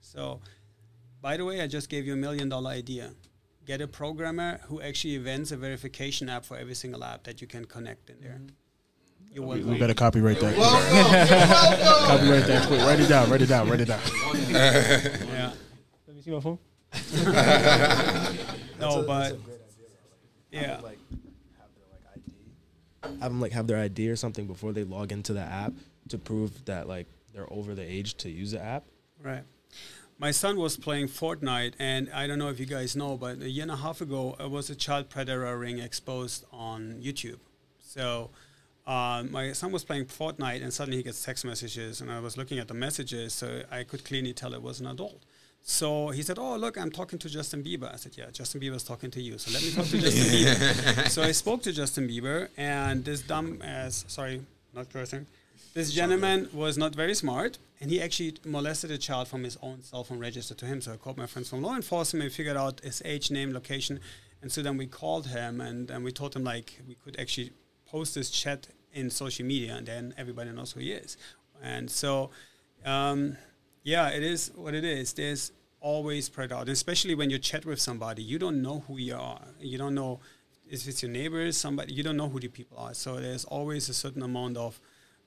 [0.00, 0.40] So,
[1.20, 3.10] by the way, I just gave you a million dollar idea.
[3.64, 7.46] Get a programmer who actually invents a verification app for every single app that you
[7.46, 8.32] can connect in there.
[8.32, 8.48] Mm-hmm.
[9.32, 9.72] You're We, welcome.
[9.72, 10.54] we better copyright that.
[12.06, 12.80] copyright that quick.
[12.82, 13.30] Write it down.
[13.30, 13.68] Write it down.
[13.68, 14.00] Write it down.
[14.54, 15.52] Yeah.
[16.06, 16.58] Let me see my phone.
[18.78, 19.38] No, but
[20.52, 20.80] Yeah.
[20.82, 20.98] like
[21.58, 25.10] have their like ID, have them like have their ID or something before they log
[25.10, 25.72] into the app
[26.10, 28.84] to prove that like they're over the age to use the app.
[29.22, 29.42] Right.
[30.18, 33.50] My son was playing Fortnite, and I don't know if you guys know, but a
[33.50, 37.40] year and a half ago, there was a child predator ring exposed on YouTube.
[37.80, 38.30] So
[38.86, 42.36] uh, my son was playing Fortnite, and suddenly he gets text messages, and I was
[42.36, 45.20] looking at the messages, so I could clearly tell it was an adult.
[45.66, 48.84] So he said, "Oh, look, I'm talking to Justin Bieber." I said, "Yeah, Justin Bieber's
[48.84, 49.38] talking to you.
[49.38, 53.22] So let me talk to Justin Bieber." So I spoke to Justin Bieber, and this
[53.22, 54.42] dumb ass, sorry,
[54.74, 55.26] not cursing,
[55.72, 59.82] this gentleman was not very smart, and he actually molested a child from his own
[59.82, 60.80] cell phone registered to him.
[60.80, 64.00] So I called my friends from law enforcement and figured out his age, name, location,
[64.40, 67.52] and so then we called him and, and we told him like we could actually
[67.84, 71.18] post this chat in social media, and then everybody knows who he is.
[71.62, 72.30] And so,
[72.86, 73.36] um,
[73.82, 75.12] yeah, it is what it is.
[75.12, 78.22] There's always spread out, especially when you chat with somebody.
[78.22, 79.42] You don't know who you are.
[79.60, 80.20] You don't know
[80.66, 81.92] if it's your neighbors, somebody.
[81.92, 82.94] You don't know who the people are.
[82.94, 84.80] So there's always a certain amount of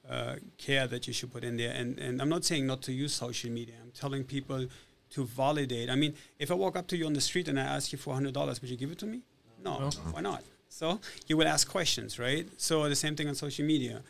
[0.10, 1.74] uh, care that you should put in there.
[1.74, 3.76] And, and I'm not saying not to use social media.
[3.82, 4.68] I'm telling people
[5.12, 5.90] to validate.
[5.90, 7.98] I mean, if I walk up to you on the street and I ask you
[7.98, 9.22] for $100, would you give it to me?
[9.64, 9.80] No.
[9.80, 9.90] No.
[10.12, 10.44] Why not?
[10.70, 12.48] So you will ask questions, right?
[12.58, 14.02] So the same thing on social media.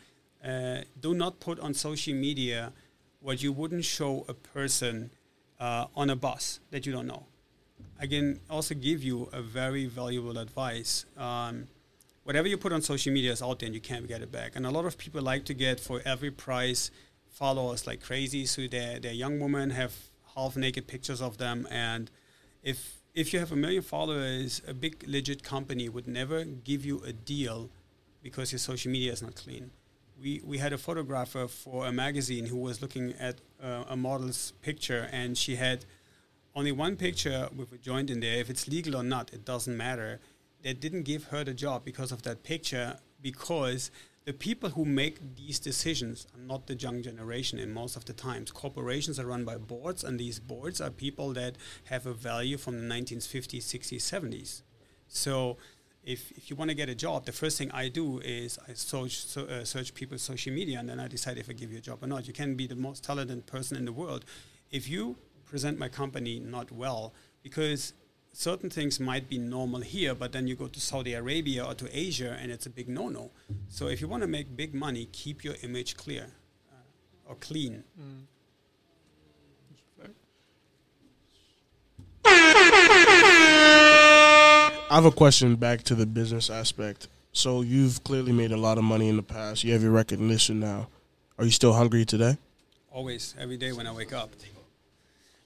[0.44, 2.72] Uh, do not put on social media
[3.20, 5.10] what you wouldn't show a person
[5.58, 7.24] uh, on a bus that you don't know.
[8.00, 11.04] I can also give you a very valuable advice.
[11.16, 11.66] Um,
[12.28, 14.54] whatever you put on social media is out there and you can't get it back.
[14.54, 16.90] And a lot of people like to get for every price
[17.30, 18.44] followers like crazy.
[18.44, 19.94] So their their young women have
[20.36, 21.66] half naked pictures of them.
[21.70, 22.10] And
[22.62, 22.78] if
[23.14, 27.14] if you have a million followers, a big legit company would never give you a
[27.14, 27.70] deal
[28.22, 29.70] because your social media is not clean.
[30.20, 34.52] We, we had a photographer for a magazine who was looking at uh, a model's
[34.60, 35.86] picture and she had
[36.54, 38.36] only one picture with a joint in there.
[38.36, 40.20] If it's legal or not, it doesn't matter.
[40.62, 43.90] They didn't give her the job because of that picture, because
[44.24, 48.12] the people who make these decisions are not the young generation in most of the
[48.12, 48.50] times.
[48.50, 52.76] Corporations are run by boards, and these boards are people that have a value from
[52.76, 54.62] the 1950s, 60s, 70s.
[55.06, 55.56] So
[56.04, 58.74] if, if you want to get a job, the first thing I do is I
[58.74, 61.78] search, so, uh, search people's social media, and then I decide if I give you
[61.78, 62.26] a job or not.
[62.26, 64.24] You can be the most talented person in the world.
[64.70, 65.16] If you
[65.46, 67.94] present my company not well, because
[68.38, 71.88] certain things might be normal here, but then you go to Saudi Arabia or to
[71.92, 73.32] Asia, and it's a big no-no.
[73.68, 76.28] So if you want to make big money, keep your image clear
[76.70, 77.82] uh, or clean.
[84.90, 87.08] I have a question back to the business aspect.
[87.32, 89.64] So you've clearly made a lot of money in the past.
[89.64, 90.86] You have your recognition now.
[91.38, 92.38] Are you still hungry today?
[92.92, 94.30] Always, every day when I wake up.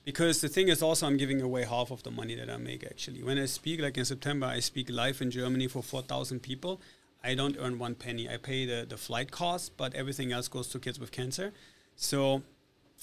[0.04, 2.84] Because the thing is also I'm giving away half of the money that I make
[2.84, 3.22] actually.
[3.22, 6.80] When I speak, like in September, I speak live in Germany for 4,000 people.
[7.22, 8.28] I don't earn one penny.
[8.28, 11.52] I pay the, the flight cost, but everything else goes to kids with cancer.
[11.94, 12.42] So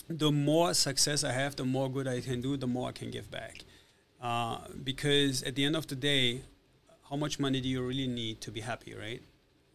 [0.10, 3.12] the more success I have, the more good I can do, the more I can
[3.12, 3.64] give back.
[4.22, 6.42] Uh, because at the end of the day,
[7.10, 9.22] how much money do you really need to be happy, right?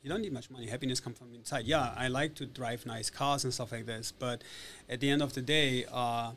[0.02, 0.66] You don't need much money.
[0.66, 1.64] Happiness comes from inside.
[1.64, 4.44] Yeah, I like to drive nice cars and stuff like this, but
[4.90, 6.32] at the end of the day, uh,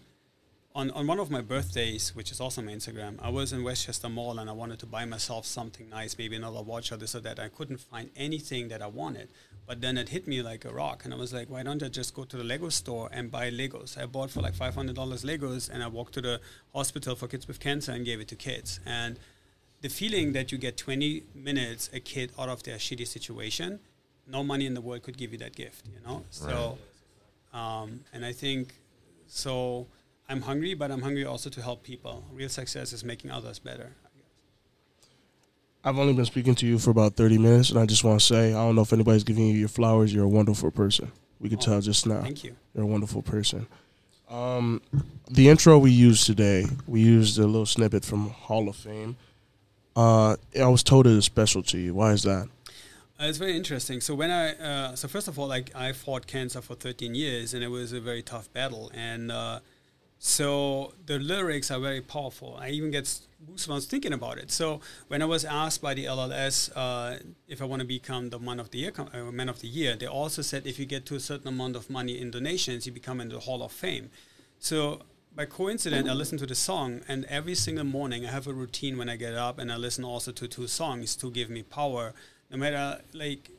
[0.77, 4.09] on, on one of my birthdays, which is also my Instagram, I was in Westchester
[4.09, 7.19] Mall and I wanted to buy myself something nice, maybe another watch or this or
[7.21, 7.39] that.
[7.39, 9.29] I couldn't find anything that I wanted.
[9.65, 11.89] But then it hit me like a rock, and I was like, why don't I
[11.89, 14.01] just go to the Lego store and buy Legos?
[14.01, 16.39] I bought for like $500 Legos, and I walked to the
[16.73, 18.79] hospital for kids with cancer and gave it to kids.
[18.85, 19.19] And
[19.81, 23.79] the feeling that you get 20 minutes a kid out of their shitty situation,
[24.27, 26.23] no money in the world could give you that gift, you know?
[26.29, 26.77] So,
[27.51, 28.75] um, and I think,
[29.27, 29.87] so
[30.29, 32.23] I'm hungry, but I'm hungry also to help people.
[32.33, 33.91] Real success is making others better.
[34.05, 35.07] I guess.
[35.83, 38.25] I've only been speaking to you for about 30 minutes, and I just want to
[38.25, 40.13] say I don't know if anybody's giving you your flowers.
[40.13, 41.11] You're a wonderful person.
[41.39, 42.21] We could Oh, tell just now.
[42.21, 42.55] Thank you.
[42.75, 43.67] You're a wonderful person.
[44.29, 44.81] Um,
[45.31, 49.15] the intro we used today, we used a little snippet from Hall of Fame.
[49.95, 51.93] Uh, I was told it is special to you.
[51.93, 52.49] Why is that?
[53.19, 54.01] Uh, it's very interesting.
[54.01, 57.53] So when I, uh, so first of all, like I fought cancer for 13 years,
[57.53, 58.91] and it was a very tough battle.
[58.93, 59.59] And uh,
[60.19, 62.57] so the lyrics are very powerful.
[62.59, 63.05] I even get
[63.45, 64.51] goosebumps thinking about it.
[64.51, 68.39] So when I was asked by the LLS uh, if I want to become the
[68.39, 71.05] man of the year, uh, man of the year, they also said if you get
[71.07, 74.09] to a certain amount of money in donations, you become in the Hall of Fame.
[74.59, 75.01] So
[75.35, 78.97] by coincidence, I listen to the song, and every single morning I have a routine
[78.97, 82.15] when I get up, and I listen also to two songs to give me power.
[82.49, 83.51] No matter like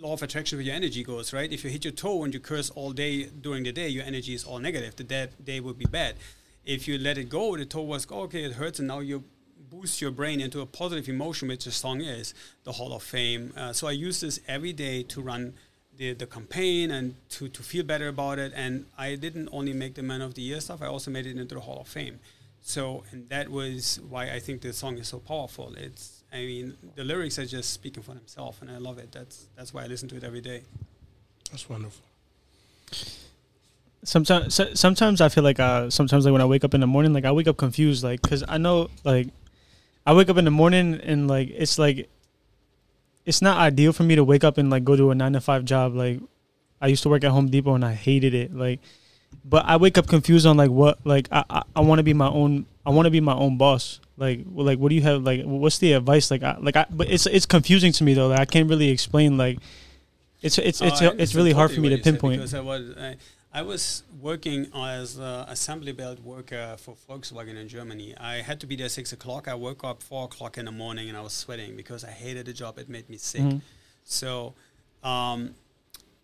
[0.00, 1.52] law of attraction where your energy goes, right?
[1.52, 4.34] If you hit your toe and you curse all day during the day, your energy
[4.34, 4.96] is all negative.
[4.96, 6.16] The day, day will be bad.
[6.64, 9.22] If you let it go, the toe was, oh, okay, it hurts, and now you're
[9.70, 12.34] boost your brain into a positive emotion, which the song is,
[12.64, 13.52] the Hall of Fame.
[13.56, 15.54] Uh, so I use this every day to run
[15.96, 18.52] the, the campaign and to, to feel better about it.
[18.56, 21.38] And I didn't only make the Man of the Year stuff, I also made it
[21.38, 22.18] into the Hall of Fame.
[22.62, 25.74] So, and that was why I think the song is so powerful.
[25.76, 29.10] It's, I mean, the lyrics are just speaking for themselves, and I love it.
[29.12, 30.62] That's that's why I listen to it every day.
[31.50, 32.04] That's wonderful.
[34.02, 36.86] sometimes so, sometimes I feel like uh sometimes like when I wake up in the
[36.86, 39.28] morning like I wake up confused like cuz I know like
[40.06, 42.08] I wake up in the morning and like it's like
[43.26, 45.40] it's not ideal for me to wake up and like go to a 9 to
[45.40, 46.20] 5 job like
[46.80, 48.80] I used to work at Home Depot and I hated it like
[49.44, 52.14] but I wake up confused on like what like I I, I want to be
[52.14, 55.02] my own I want to be my own boss like well, like what do you
[55.02, 58.14] have like what's the advice like I, like I but it's it's confusing to me
[58.14, 59.58] though like I can't really explain like
[60.42, 62.96] it's it's it's Oh, I it's really hard for me to pinpoint because I was
[62.96, 63.16] I,
[63.52, 68.14] I was working as an assembly belt worker for Volkswagen in Germany.
[68.16, 69.48] I had to be there six o'clock.
[69.48, 72.46] I woke up four o'clock in the morning and I was sweating because I hated
[72.46, 72.78] the job.
[72.78, 73.42] It made me sick.
[73.42, 73.60] Mhm.
[74.04, 74.54] So,
[75.02, 75.54] um,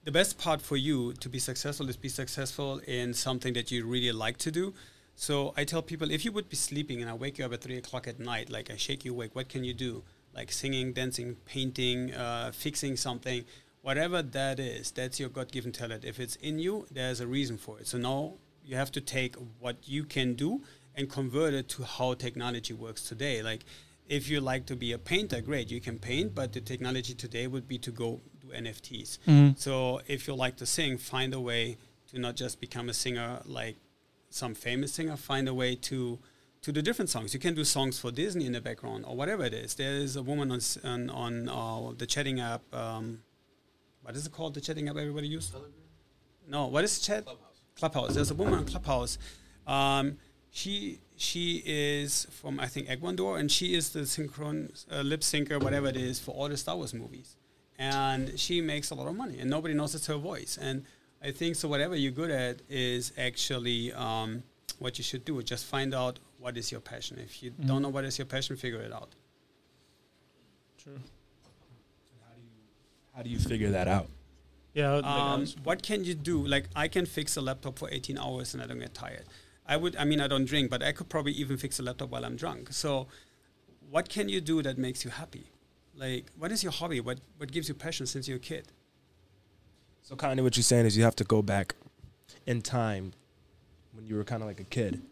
[0.04, 3.84] the best part for you to be successful is be successful in something that you
[3.86, 4.72] really like to do.
[5.16, 7.62] So I tell people if you would be sleeping and I wake you up at
[7.62, 10.04] three o'clock at night, like I shake you awake, what can you do?
[10.34, 13.44] Like singing, dancing, painting, uh, fixing something,
[13.80, 16.04] whatever that is, that's your God given talent.
[16.04, 17.86] If it's in you, there's a reason for it.
[17.86, 20.60] So now you have to take what you can do
[20.94, 23.42] and convert it to how technology works today.
[23.42, 23.64] Like
[24.08, 27.46] if you like to be a painter, great, you can paint, but the technology today
[27.46, 29.18] would be to go do NFTs.
[29.26, 29.58] Mhm.
[29.58, 31.78] So if you like to sing, find a way
[32.10, 33.76] to not just become a singer like
[34.36, 36.18] some famous singer, find a way to
[36.62, 37.32] to do different songs.
[37.32, 39.74] You can do songs for Disney in the background or whatever it is.
[39.74, 42.62] There is a woman on on, on uh, the chatting app.
[42.74, 43.20] Um,
[44.02, 44.54] what is it called?
[44.54, 45.54] The chatting app everybody uses?
[46.48, 47.24] No, what is chat?
[47.24, 47.60] Clubhouse.
[47.76, 48.14] Clubhouse.
[48.14, 49.18] There's a woman on Clubhouse.
[49.66, 50.18] Um,
[50.50, 55.62] she she is from I think Ecuador, and she is the synchron uh, lip syncer,
[55.62, 57.36] whatever it is, for all the Star Wars movies.
[57.78, 60.58] And she makes a lot of money, and nobody knows it's her voice.
[60.60, 60.84] And
[61.26, 61.66] I think so.
[61.66, 64.44] Whatever you're good at is actually um,
[64.78, 65.42] what you should do.
[65.42, 67.18] Just find out what is your passion.
[67.18, 69.08] If you don't know what is your passion, figure it out.
[70.78, 71.00] True.
[72.22, 72.62] How do you
[73.16, 74.08] how do you figure that out?
[74.72, 74.94] Yeah.
[74.98, 76.46] Um, what can you do?
[76.46, 79.24] Like I can fix a laptop for 18 hours and I don't get tired.
[79.66, 79.96] I would.
[79.96, 82.36] I mean, I don't drink, but I could probably even fix a laptop while I'm
[82.36, 82.72] drunk.
[82.72, 83.08] So,
[83.90, 85.46] what can you do that makes you happy?
[85.92, 87.00] Like, what is your hobby?
[87.00, 88.68] What what gives you passion since you're a kid?
[90.06, 91.74] So kind of what you're saying is you have to go back
[92.46, 93.12] in time
[93.92, 95.02] when you were kind of like a kid.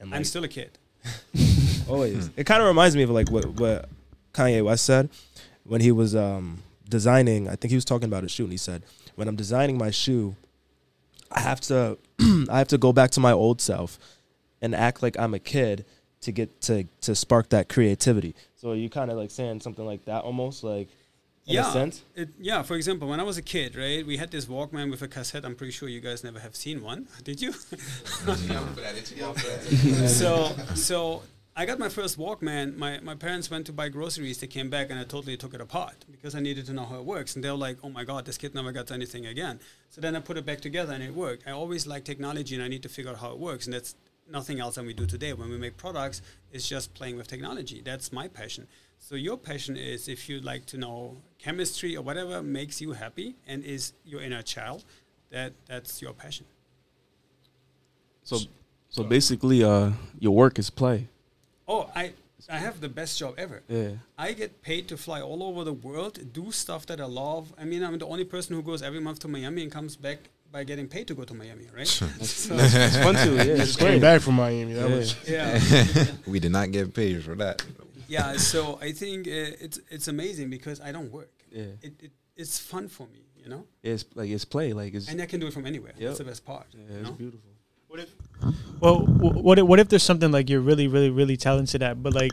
[0.00, 0.78] And I'm still a kid.
[1.90, 2.30] always.
[2.34, 3.90] It kind of reminds me of like what what
[4.32, 5.10] Kanye West said
[5.64, 7.50] when he was um, designing.
[7.50, 8.84] I think he was talking about a shoe, and he said,
[9.14, 10.36] "When I'm designing my shoe,
[11.30, 11.98] I have to
[12.48, 13.98] I have to go back to my old self
[14.62, 15.84] and act like I'm a kid
[16.22, 20.06] to get to to spark that creativity." So you kind of like saying something like
[20.06, 20.94] that, almost like in
[21.44, 21.68] yeah.
[21.68, 22.02] a sense.
[22.14, 22.62] It, yeah.
[22.62, 25.44] For example, when I was a kid, right, we had this Walkman with a cassette.
[25.44, 27.06] I'm pretty sure you guys never have seen one.
[27.24, 27.52] Did you?
[30.08, 31.22] so so
[31.56, 32.76] I got my first Walkman.
[32.76, 34.38] My, my parents went to buy groceries.
[34.38, 36.96] They came back and I totally took it apart because I needed to know how
[36.96, 37.36] it works.
[37.36, 40.16] And they were like, "Oh my God, this kid never got anything again." So then
[40.16, 41.46] I put it back together and it worked.
[41.46, 43.66] I always like technology and I need to figure out how it works.
[43.66, 43.94] And that's
[44.30, 45.32] nothing else than we do today.
[45.32, 47.82] When we make products, it's just playing with technology.
[47.84, 48.66] That's my passion.
[49.06, 53.34] So your passion is if you'd like to know chemistry or whatever makes you happy
[53.46, 54.82] and is your inner child,
[55.30, 56.46] that that's your passion.
[58.22, 58.38] So,
[58.88, 61.08] so basically, uh, your work is play.
[61.68, 62.14] Oh, I
[62.48, 63.60] I have the best job ever.
[63.68, 63.90] Yeah.
[64.16, 67.52] I get paid to fly all over the world, do stuff that I love.
[67.58, 70.18] I mean, I'm the only person who goes every month to Miami and comes back
[70.50, 71.86] by getting paid to go to Miami, right?
[71.86, 73.34] so, It's fun too.
[73.36, 74.00] Yeah, it's Just came great.
[74.00, 74.72] back from Miami.
[74.72, 74.96] That Yeah.
[74.96, 77.62] was yeah, we did not get paid for that.
[78.14, 78.36] Yeah.
[78.36, 81.34] So I think uh, it's it's amazing because I don't work.
[81.50, 81.86] Yeah.
[81.86, 84.72] It, it it's fun for me, you know, It's like it's play.
[84.72, 85.94] Like it's and I can do it from anywhere.
[85.96, 86.08] Yep.
[86.08, 86.66] That's the best part.
[86.72, 87.14] yeah, it's know?
[87.24, 87.50] beautiful.
[88.80, 92.12] Well, what if, what if there's something like you're really, really, really talented at, but
[92.12, 92.32] like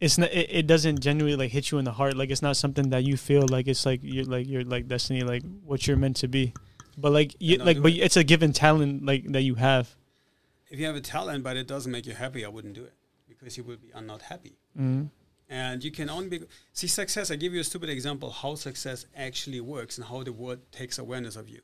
[0.00, 2.16] it's not, it, it doesn't genuinely like hit you in the heart.
[2.16, 5.22] Like it's not something that you feel like it's like you're like you're like destiny,
[5.22, 6.54] like what you're meant to be.
[6.96, 7.98] But like you like, but it.
[7.98, 9.96] it's a given talent like that you have.
[10.70, 12.94] If you have a talent but it doesn't make you happy, I wouldn't do it
[13.28, 14.59] because you would be are not happy.
[14.78, 15.06] Mm-hmm.
[15.48, 16.40] And you can only be
[16.72, 17.30] see success.
[17.30, 20.98] I give you a stupid example how success actually works and how the world takes
[20.98, 21.60] awareness of you.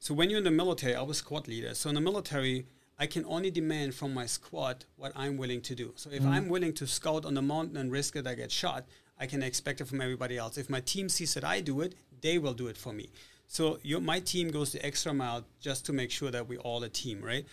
[0.00, 1.74] So when you're in the military, I was squad leader.
[1.74, 2.66] So in the military,
[2.98, 5.92] I can only demand from my squad what I'm willing to do.
[5.96, 8.86] So if I'm willing to scout on the mountain and risk that I get shot,
[9.20, 10.58] I can expect it from everybody else.
[10.58, 13.10] If my team sees that I do it, they will do it for me.
[13.46, 16.82] So your, my team goes the extra mile just to make sure that we're all
[16.82, 17.46] a team, right?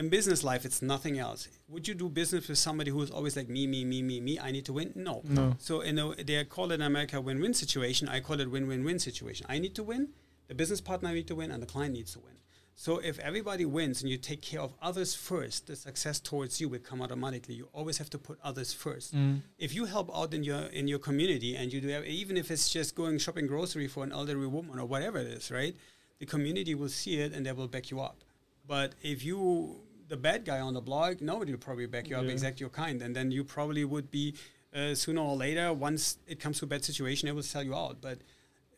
[0.00, 1.46] In business life, it's nothing else.
[1.68, 4.38] Would you do business with somebody who's always like me, me, me, me, me?
[4.38, 4.92] I need to win.
[4.94, 5.20] No.
[5.24, 5.56] No.
[5.58, 8.08] So in a, they call it in America win-win situation.
[8.08, 9.44] I call it win-win-win situation.
[9.50, 10.08] I need to win,
[10.48, 12.32] the business partner need to win, and the client needs to win.
[12.76, 16.70] So if everybody wins and you take care of others first, the success towards you
[16.70, 17.54] will come automatically.
[17.56, 19.14] You always have to put others first.
[19.14, 19.42] Mm.
[19.58, 22.70] If you help out in your in your community and you do even if it's
[22.70, 25.76] just going shopping grocery for an elderly woman or whatever it is, right?
[26.20, 28.24] The community will see it and they will back you up.
[28.66, 32.24] But if you the bad guy on the block, nobody will probably back you up
[32.24, 32.32] Yeah.
[32.32, 34.34] exact your kind, and then you probably would be
[34.74, 35.72] uh, sooner or later.
[35.72, 37.96] Once it comes to a bad situation, they will sell you out.
[38.00, 38.18] But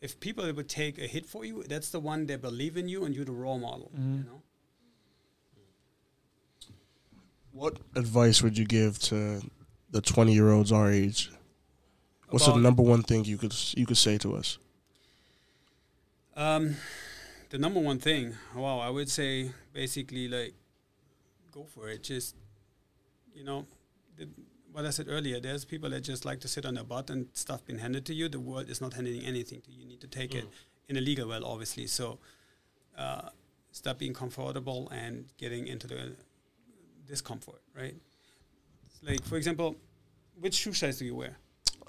[0.01, 3.03] if people would take a hit for you, that's the one that believe in you
[3.05, 3.91] and you're the role model.
[3.97, 4.41] You know.
[7.51, 9.41] What advice would you give to
[9.91, 11.31] the twenty year olds our age?
[12.29, 14.57] What's the number one thing you could you could say to us?
[16.35, 16.77] Um,
[17.51, 20.55] the number one thing, wow, I would say basically like
[21.53, 22.03] go for it.
[22.03, 22.35] Just
[23.33, 23.65] you know,
[24.17, 24.27] the,
[24.71, 25.39] what I said earlier.
[25.39, 28.13] There's people that just like to sit on their butt and stuff being handed to
[28.13, 28.27] you.
[28.29, 29.81] The world is not handing anything to you.
[29.81, 30.45] You need to take it
[30.89, 31.87] in a legal way, obviously.
[31.87, 32.19] So
[32.97, 33.29] uh,
[33.71, 36.15] stop being comfortable and getting into the
[37.07, 37.61] discomfort.
[37.75, 37.95] Right?
[39.01, 39.75] Like for example,
[40.39, 41.37] which shoe size do you wear?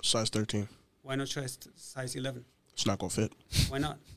[0.03, 0.69] Size thirteen.
[1.03, 1.47] Why not try
[1.77, 2.45] size eleven?
[2.73, 3.33] It's not gonna fit.
[3.69, 3.99] Why not?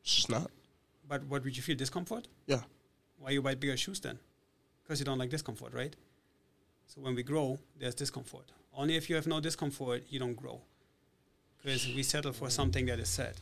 [0.00, 0.50] It's just not.
[1.06, 2.28] But what would you feel discomfort?
[2.46, 2.62] Yeah.
[3.18, 4.18] Why you buy bigger shoes then?
[4.88, 5.94] Because you don't like discomfort, right?
[6.86, 8.46] So when we grow, there's discomfort.
[8.74, 10.62] Only if you have no discomfort, you don't grow.
[11.62, 13.34] Because we settle for something that is set.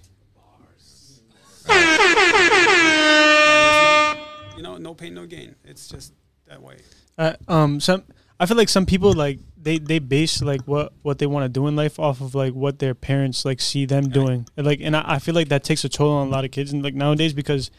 [4.56, 5.54] you know, no pain, no gain.
[5.64, 6.12] It's just
[6.48, 6.78] that way.
[7.16, 8.02] Uh, um, some
[8.40, 11.48] I feel like some people like they they base like what what they want to
[11.48, 14.48] do in life off of like what their parents like see them doing.
[14.56, 16.50] And, like, and I, I feel like that takes a toll on a lot of
[16.50, 17.70] kids and like nowadays because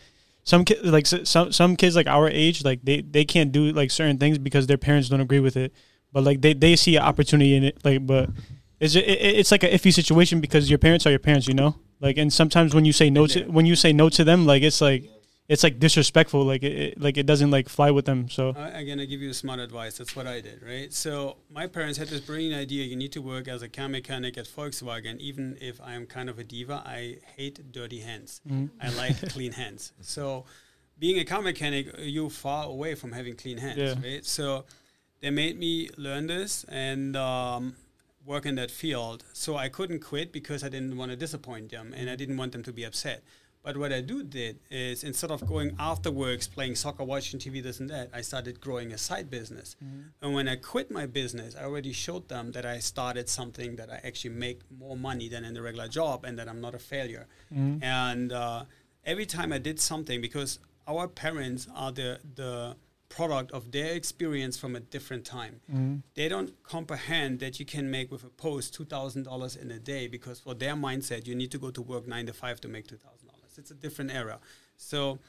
[0.48, 3.92] some kids like some some kids like our age like they they can't do like
[3.92, 5.74] certain things because their parents don't agree with it.
[6.14, 7.76] But like they they see an opportunity in it.
[7.84, 8.30] Like, but
[8.80, 11.54] it's it, it- it's like an iffy situation because your parents are your parents, you
[11.54, 11.76] know.
[12.00, 14.64] Like, and sometimes when you say no to when you say no to them, like
[14.64, 15.10] it's like
[15.48, 16.44] it's like disrespectful.
[16.44, 18.30] Like it, it like it doesn't like fly with them.
[18.30, 18.54] So.
[18.58, 19.98] I, again, I give you smart advice.
[19.98, 20.92] That's what I did, right?
[20.94, 22.84] So my parents had this brilliant idea.
[22.86, 25.18] You need to work as a car mechanic at Volkswagen.
[25.20, 28.42] Even if I am kind of a diva, I hate dirty hands.
[28.82, 29.94] I like clean hands.
[30.02, 30.46] So
[31.00, 33.94] being a car mechanic, you're far away from having clean hands, Yeah.
[34.04, 34.26] right?
[34.26, 34.66] So
[35.22, 37.76] they made me learn this and um,
[38.26, 39.24] work in that field.
[39.34, 42.52] So I couldn't quit because I didn't want to disappoint them and I didn't want
[42.52, 43.24] them to be upset.
[43.68, 47.62] But what I do did is instead of going after works, playing soccer, watching TV,
[47.62, 49.76] this and that, I started growing a side business.
[49.84, 50.02] Mm-hmm.
[50.22, 53.90] And when I quit my business, I already showed them that I started something that
[53.92, 56.80] I actually make more money than in the regular job and that I'm not a
[56.80, 57.28] failure.
[57.54, 57.84] Mm-hmm.
[57.84, 58.64] And uh,
[59.06, 62.78] every time I did something, because our parents are the, the
[63.10, 65.60] product of their experience from a different time.
[65.70, 65.96] Mm-hmm.
[66.16, 70.40] They don't comprehend that you can make with a post $2,000 in a day because
[70.40, 73.27] for their mindset, you need to go to work nine to five to make $2,000.
[73.58, 74.40] It's a different era.
[74.78, 75.20] So,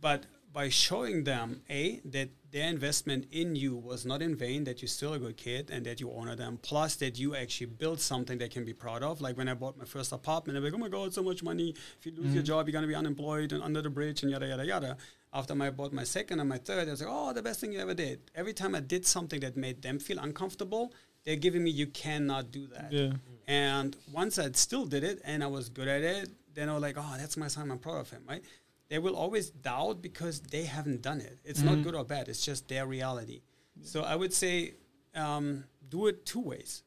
[0.00, 4.82] but by showing them a that their investment in you was not in vain, that
[4.82, 8.00] you're still a good kid, and that you honor them, plus that you actually built
[8.00, 9.20] something they can be proud of.
[9.20, 11.74] Like when I bought my first apartment, I'm like, oh my god, so much money!
[11.98, 12.44] If you lose your mm-hmm.
[12.44, 14.96] job, you're gonna be unemployed and under the bridge, and yada yada yada.
[15.32, 17.72] After I bought my second and my third, I was like, oh, the best thing
[17.72, 18.20] you ever did.
[18.34, 20.92] Every time I did something that made them feel uncomfortable,
[21.24, 22.92] they're giving me, you cannot do that.
[22.92, 23.12] Yeah.
[23.46, 26.82] And once I still did it and I was good at it, then I was
[26.82, 27.70] like, oh, that's my son.
[27.70, 28.42] I'm proud of him, right?
[28.88, 31.38] They will always doubt because they haven't done it.
[31.44, 32.28] It's not good or bad.
[32.28, 33.40] It's just their reality.
[33.80, 34.74] So I would say
[35.14, 36.82] um, do it two ways.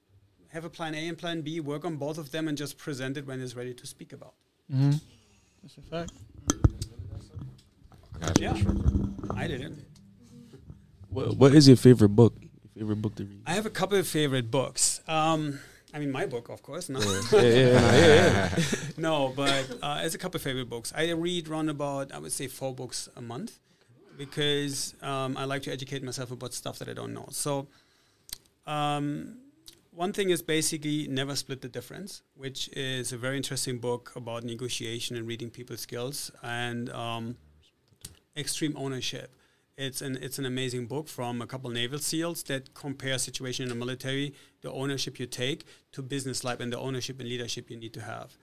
[0.49, 3.17] Have a plan A and plan B, work on both of them, and just present
[3.17, 4.35] it when it's ready to speak about.
[4.71, 4.91] Mm-hmm.
[5.63, 6.11] That's a fact.
[8.21, 8.31] I.
[8.39, 8.55] Yeah,
[9.35, 9.83] I didn't.
[11.09, 12.35] What, what is your favorite book?
[12.75, 13.41] Your favorite book to read?
[13.45, 15.01] I have a couple of favorite books.
[15.07, 15.59] Um,
[15.95, 16.89] I mean, my book, of course.
[16.89, 16.99] No,
[17.31, 18.59] yeah, yeah, yeah,
[18.97, 20.91] no, but uh, it's a couple of favorite books.
[20.93, 23.59] I read around about, I would say, four books a month
[24.17, 27.27] because um, I like to educate myself about stuff that I don't know.
[27.31, 27.67] So,
[28.67, 29.37] um,
[29.91, 34.43] one thing is basically Never Split the Difference, which is a very interesting book about
[34.43, 37.37] negotiation and reading people's skills and um,
[38.35, 39.31] extreme ownership.
[39.77, 43.69] It's an it's an amazing book from a couple naval seals that compare situation in
[43.69, 47.77] the military, the ownership you take, to business life and the ownership and leadership you
[47.77, 48.37] need to have.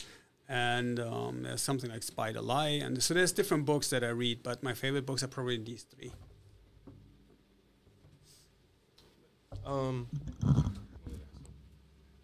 [0.49, 4.09] And um, there's something like Spy the Lie, and so there's different books that I
[4.09, 6.13] read, but my favorite books are probably these three.
[9.65, 10.09] Um,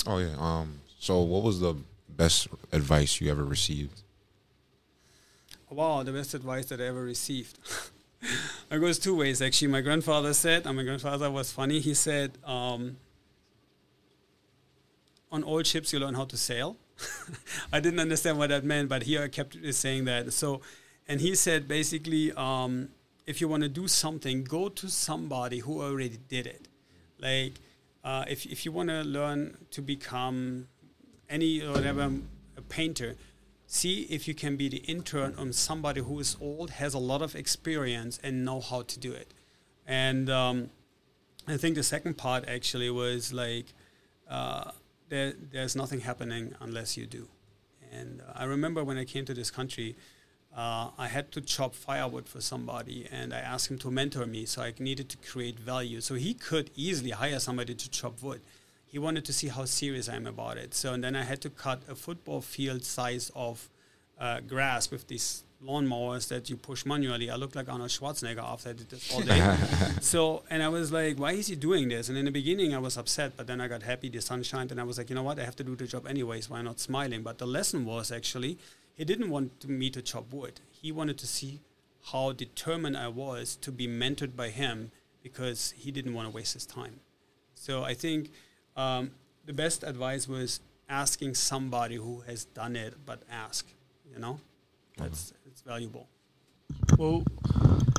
[0.09, 0.35] Oh yeah.
[0.39, 0.81] Um.
[0.99, 1.75] So, what was the
[2.09, 4.03] best advice you ever received?
[5.69, 7.59] Wow, the best advice that I ever received.
[8.71, 9.69] it goes two ways actually.
[9.69, 11.81] My grandfather said, and my grandfather was funny.
[11.81, 12.97] He said, um,
[15.31, 16.77] "On all ships, you learn how to sail."
[17.73, 20.33] I didn't understand what that meant, but here I kept saying that.
[20.33, 20.61] So,
[21.07, 22.89] and he said basically, um,
[23.27, 26.66] if you want to do something, go to somebody who already did it.
[27.21, 27.55] Like,
[28.03, 30.66] uh, if if you want to learn to become
[31.29, 32.11] any or whatever
[32.57, 33.16] a painter,
[33.69, 37.23] see if you can be the intern on somebody who is old, has a lot
[37.23, 39.33] of experience, and know how to do it.
[39.87, 40.71] And um,
[41.47, 43.66] I think the second part actually was like.
[44.29, 44.73] Uh,
[45.09, 47.29] there, there's nothing happening unless you do.
[47.93, 49.97] And uh, I remember when I came to this country,
[50.57, 54.45] uh, I had to chop firewood for somebody, and I asked him to mentor me.
[54.47, 56.01] So I needed to create value.
[56.01, 58.41] So he could easily hire somebody to chop wood.
[58.91, 60.74] He wanted to see how serious I am about it.
[60.74, 63.68] So and then I had to cut a football field size of
[64.18, 67.30] uh, grass with these lawnmowers that you push manually.
[67.30, 69.57] I looked like Arnold Schwarzenegger after I did this all day.
[70.01, 72.09] so, and I was like, why is he doing this?
[72.09, 74.09] And in the beginning, I was upset, but then I got happy.
[74.09, 75.39] The sun shined, and I was like, you know what?
[75.39, 76.49] I have to do the job anyways.
[76.49, 77.22] Why not smiling?
[77.22, 78.59] But the lesson was actually,
[78.95, 80.61] he didn't want me to chop wood.
[80.70, 81.61] He wanted to see
[82.12, 86.55] how determined I was to be mentored by him because he didn't want to waste
[86.55, 87.01] his time.
[87.55, 88.30] So I think
[88.79, 89.11] um,
[89.45, 93.66] the best advice was asking somebody who has done it, but ask.
[94.12, 94.41] You know,
[94.97, 96.09] that's it's valuable.
[96.99, 97.22] Well,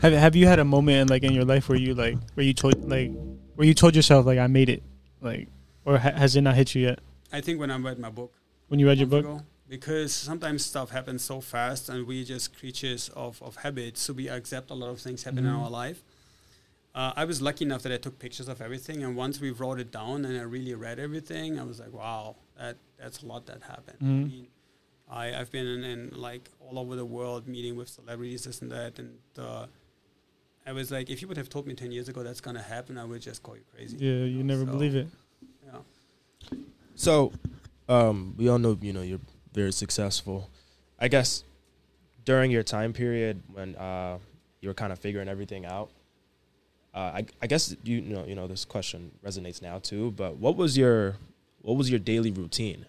[0.02, 2.46] have have you had a moment in, like in your life where you like where
[2.46, 3.12] you told like
[3.56, 4.84] where you told yourself like I made it,
[5.22, 5.48] like,
[5.86, 7.00] or ha- has it not hit you yet
[7.32, 8.34] I think when I read my book,
[8.70, 9.24] when you read your book?
[9.26, 14.14] ago, because sometimes stuff happens so fast and we just creatures of, of habit, so
[14.14, 15.60] we accept a lot of things happen in Mhm.
[15.64, 16.02] our life.
[16.96, 19.80] Uh, I was lucky enough that I took pictures of everything, and once we wrote
[19.80, 23.46] it down and I really read everything, I was like, wow, that that's a lot
[23.46, 23.98] that happened.
[24.02, 24.28] I Mhm.
[24.32, 24.48] mean,
[25.10, 28.72] I, I've been in, in like all over the world meeting with celebrities, this and
[28.72, 29.68] that, and uh,
[30.66, 32.98] I was like, if you would have told me ten years ago that's gonna happen,
[32.98, 33.98] I would just call you crazy.
[33.98, 35.08] Yeah, you never So, believe it.
[35.66, 36.58] Yeah.
[36.96, 37.32] So,
[37.88, 39.22] um, we all know you know you're
[39.54, 40.50] very successful.
[41.00, 41.44] I guess
[42.26, 44.18] during your time period when uh,
[44.62, 45.90] you were kind of figuring everything out,
[46.98, 50.12] I, I guess you know you know this question resonates now too.
[50.12, 51.16] But what was your
[51.62, 52.86] what was your daily routine?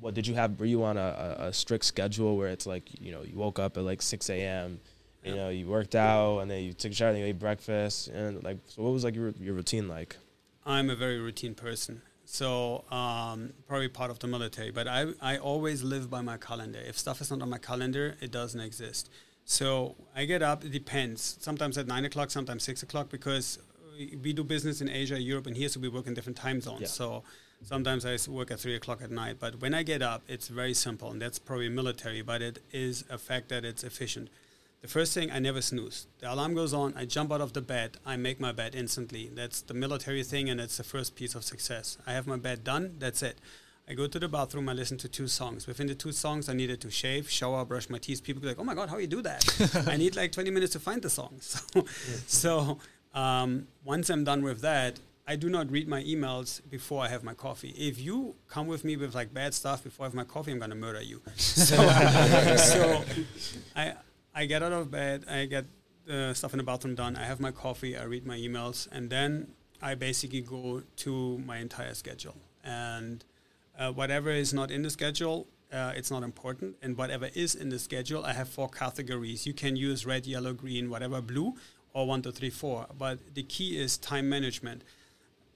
[0.00, 0.58] What did you have?
[0.58, 3.58] Were you on a, a, a strict schedule where it's like you know you woke
[3.58, 4.80] up at like six a.m.
[5.22, 8.08] You know you worked out and then you took a shower and you ate breakfast
[8.08, 10.16] and like so what was like your your routine like?
[10.64, 12.02] I'm a very routine person.
[12.24, 16.78] So um, probably part of the military, but I, I always live by my calendar.
[16.78, 19.10] If stuff is not on my calendar, it doesn't exist.
[19.50, 20.64] So I get up.
[20.64, 21.36] It depends.
[21.40, 23.58] Sometimes at nine o'clock, sometimes six o'clock, because
[23.98, 26.60] we- we do business in Asia, Europe, and here, so we work in different time
[26.60, 26.82] zones.
[26.82, 26.86] Yeah.
[26.86, 27.24] So
[27.64, 29.40] sometimes I work at three o'clock at night.
[29.40, 33.02] But when I get up, it's very simple, and that's probably military, but it is
[33.10, 34.28] a fact that it's efficient.
[34.82, 36.06] The first thing, I never snooze.
[36.20, 39.30] The alarm goes on, I jump out of the bed, I make my bed instantly.
[39.34, 41.98] That's the military thing, and it's the first piece of success.
[42.06, 43.38] I have my bed done, that's it.
[43.88, 45.66] I go to the bathroom, I listen to two songs.
[45.66, 48.22] Within the two songs, I needed to shave, shower, brush my teeth.
[48.22, 49.44] People be like, oh my God, how you do that?
[49.88, 51.34] I need like 20 minutes to find the song.
[51.40, 51.84] So,
[52.26, 52.78] so
[53.14, 57.22] um, once I'm done with that, I do not read my emails before I have
[57.22, 57.70] my coffee.
[57.70, 60.58] If you come with me with like bad stuff before I have my coffee, I'm
[60.58, 61.22] gonna murder you.
[61.36, 61.76] So,
[62.56, 63.04] so
[63.76, 63.94] I
[64.34, 65.66] I get out of bed, I get
[66.04, 69.10] the stuff in the bathroom done, I have my coffee, I read my emails, and
[69.10, 72.36] then I basically go to my entire schedule.
[72.64, 73.24] And
[73.80, 76.76] uh, whatever is not in the schedule, uh, it's not important.
[76.82, 79.46] And whatever is in the schedule, I have four categories.
[79.46, 81.54] You can use red, yellow, green, whatever, blue,
[81.94, 82.86] or one, two, three, four.
[82.96, 84.82] But the key is time management.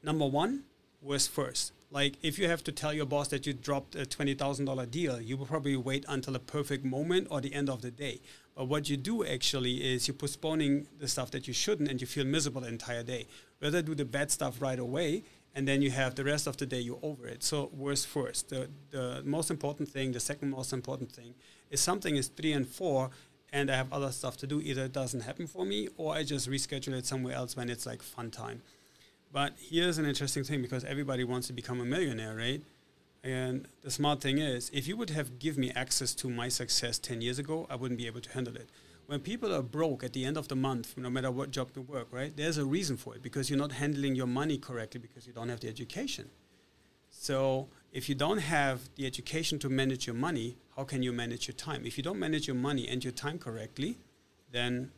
[0.02, 0.64] Number one
[1.02, 1.72] was first.
[1.90, 4.86] Like if you have to tell your boss that you dropped a twenty thousand dollar
[4.86, 8.20] deal, you will probably wait until the perfect moment or the end of the day.
[8.56, 12.06] But what you do actually is you're postponing the stuff that you shouldn't, and you
[12.06, 13.26] feel miserable the entire day.
[13.60, 15.22] Rather do the bad stuff right away,
[15.54, 17.42] and then you have the rest of the day you're over it.
[17.42, 18.48] So worst first.
[18.48, 21.34] The the most important thing, the second most important thing,
[21.70, 23.10] is something is three and four,
[23.52, 24.60] and I have other stuff to do.
[24.60, 27.86] Either it doesn't happen for me, or I just reschedule it somewhere else when it's
[27.86, 28.62] like fun time.
[29.32, 32.62] But here's an interesting thing because everybody wants to become a millionaire, right?
[33.24, 36.98] And the smart thing is, if you would have give me access to my success
[36.98, 38.68] 10 years ago, I wouldn't be able to handle it.
[39.06, 41.82] When people are broke at the end of the month, no matter what job you
[41.82, 45.26] work, right, there's a reason for it because you're not handling your money correctly because
[45.26, 46.30] you don't have the education.
[47.10, 51.46] So if you don't have the education to manage your money, how can you manage
[51.46, 51.84] your time?
[51.84, 53.98] If you don't manage your money and your time correctly,
[54.52, 54.90] then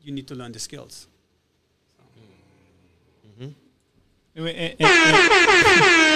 [0.00, 1.08] you need to learn the skills.
[3.26, 3.50] Mm-hmm.
[4.36, 6.08] And, and- and- and-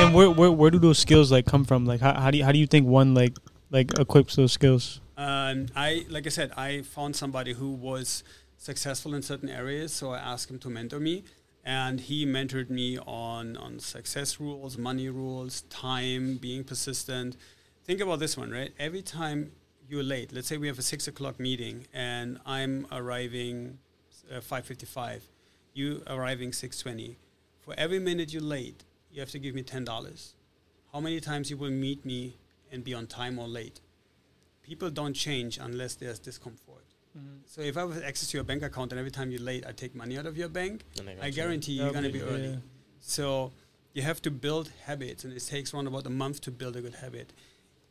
[0.00, 1.84] and where, where where do those skills like come from?
[1.84, 3.36] Like how, how do you, how do you think one like
[3.70, 5.00] like equips those skills?
[5.20, 8.24] Um, I like I said, I found somebody who was
[8.56, 11.24] successful in certain areas, so I asked him to mentor me,
[11.62, 17.36] and he mentored me on on success rules, money rules, time, being persistent.
[17.84, 18.72] Think about this one, right?
[18.78, 19.52] Every time
[19.90, 23.76] you're late, let's say we have a six o'clock meeting, and I'm arriving
[24.34, 25.20] uh, five fifty-five,
[25.74, 27.18] you arriving six twenty.
[27.60, 30.34] For every minute you're late, you have to give me ten dollars.
[30.94, 32.38] How many times you will meet me
[32.72, 33.80] and be on time or late?
[34.62, 36.84] People don't change unless there's discomfort.
[37.18, 37.38] Mm-hmm.
[37.46, 39.72] So if I have access to your bank account and every time you're late, I
[39.72, 40.84] take money out of your bank,
[41.20, 42.58] I guarantee you're going to be early.
[43.00, 43.52] So
[43.94, 46.80] you have to build habits, and it takes around about a month to build a
[46.80, 47.32] good habit.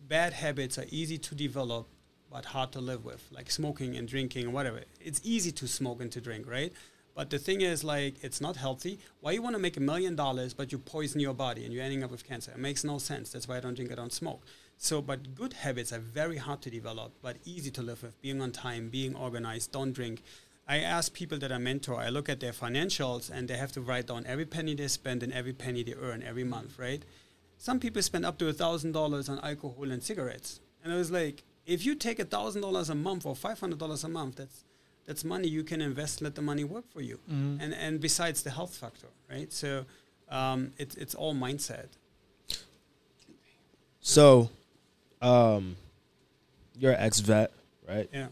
[0.08, 1.88] Bad habits are easy to develop,
[2.32, 4.82] but hard to live with, like smoking and drinking and whatever.
[5.02, 6.72] It's easy to smoke and to drink, right?
[7.16, 9.00] But the thing is, like, it's not healthy.
[9.20, 11.84] Why you want to make a million dollars, but you poison your body and you're
[11.84, 12.52] ending up with cancer?
[12.52, 13.32] It makes no sense.
[13.32, 14.46] That's why I don't drink, I don't smoke.
[14.82, 18.20] So, but good habits are very hard to develop, but easy to live with.
[18.22, 20.24] Being on time, being organized, don't drink.
[20.70, 23.82] I ask people that I mentor, I look at their financials and they have to
[23.82, 27.04] write down every penny they spend and every penny they earn every month, right?
[27.58, 30.62] Some people spend up to a thousand dollars on alcohol and cigarettes.
[30.82, 33.80] And I was like, if you take a thousand dollars a month or five hundred
[33.80, 34.64] dollars a month, that's
[35.06, 37.20] that's money you can invest, let the money work for you.
[37.30, 37.60] Mm-hmm.
[37.60, 39.52] And and besides the health factor, right?
[39.52, 39.86] So
[40.30, 41.88] um, it's it's all mindset.
[44.02, 44.50] So,
[45.22, 45.76] um,
[46.78, 47.52] you're an ex vet,
[47.88, 48.10] right?
[48.14, 48.28] Yeah.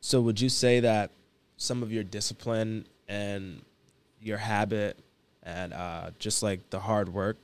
[0.00, 1.10] So, would you say that
[1.56, 3.62] some of your discipline and
[4.20, 4.98] your habit
[5.42, 7.36] and uh, just like the hard work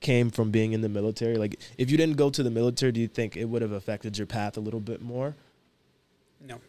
[0.00, 1.36] came from being in the military?
[1.36, 4.18] Like, if you didn't go to the military, do you think it would have affected
[4.18, 5.34] your path a little bit more?
[6.40, 6.60] No.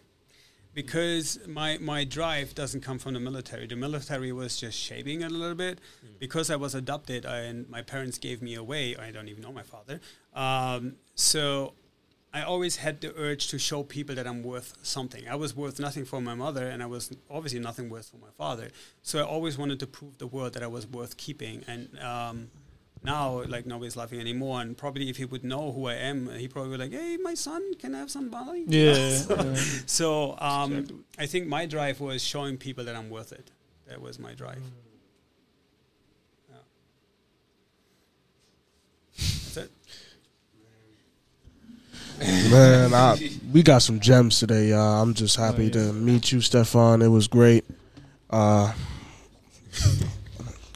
[0.74, 3.68] Because my, my drive doesn't come from the military.
[3.68, 5.80] The military was just shaping it a little bit.
[6.20, 9.52] Because I was adopted I, and my parents gave me away, I don't even know
[9.52, 10.00] my father.
[10.36, 11.74] Um, so
[12.34, 15.28] I always had the urge to show people that I'm worth something.
[15.28, 18.32] I was worth nothing for my mother, and I was obviously nothing worth for my
[18.38, 18.70] father.
[19.04, 21.64] So I always wanted to prove the world that I was worth keeping.
[21.68, 22.50] And um,
[23.04, 24.62] now, like nobody's laughing anymore.
[24.62, 27.36] And probably if he would know who I am, he probably would like, "Hey, my
[27.36, 28.94] son, can I have some money?" Yeah.
[29.20, 29.56] So,
[29.86, 33.52] so um, I think my drive was showing people that I'm worth it.
[33.88, 34.64] That was my drive.
[36.50, 36.56] Yeah.
[39.54, 39.72] That's it.
[42.24, 45.02] Man, I, we got some gems today, y'all.
[45.02, 45.88] I'm just happy Oh, yeah.
[45.88, 47.02] to meet you, Stefan.
[47.02, 47.66] It was great.
[48.30, 48.72] Uh,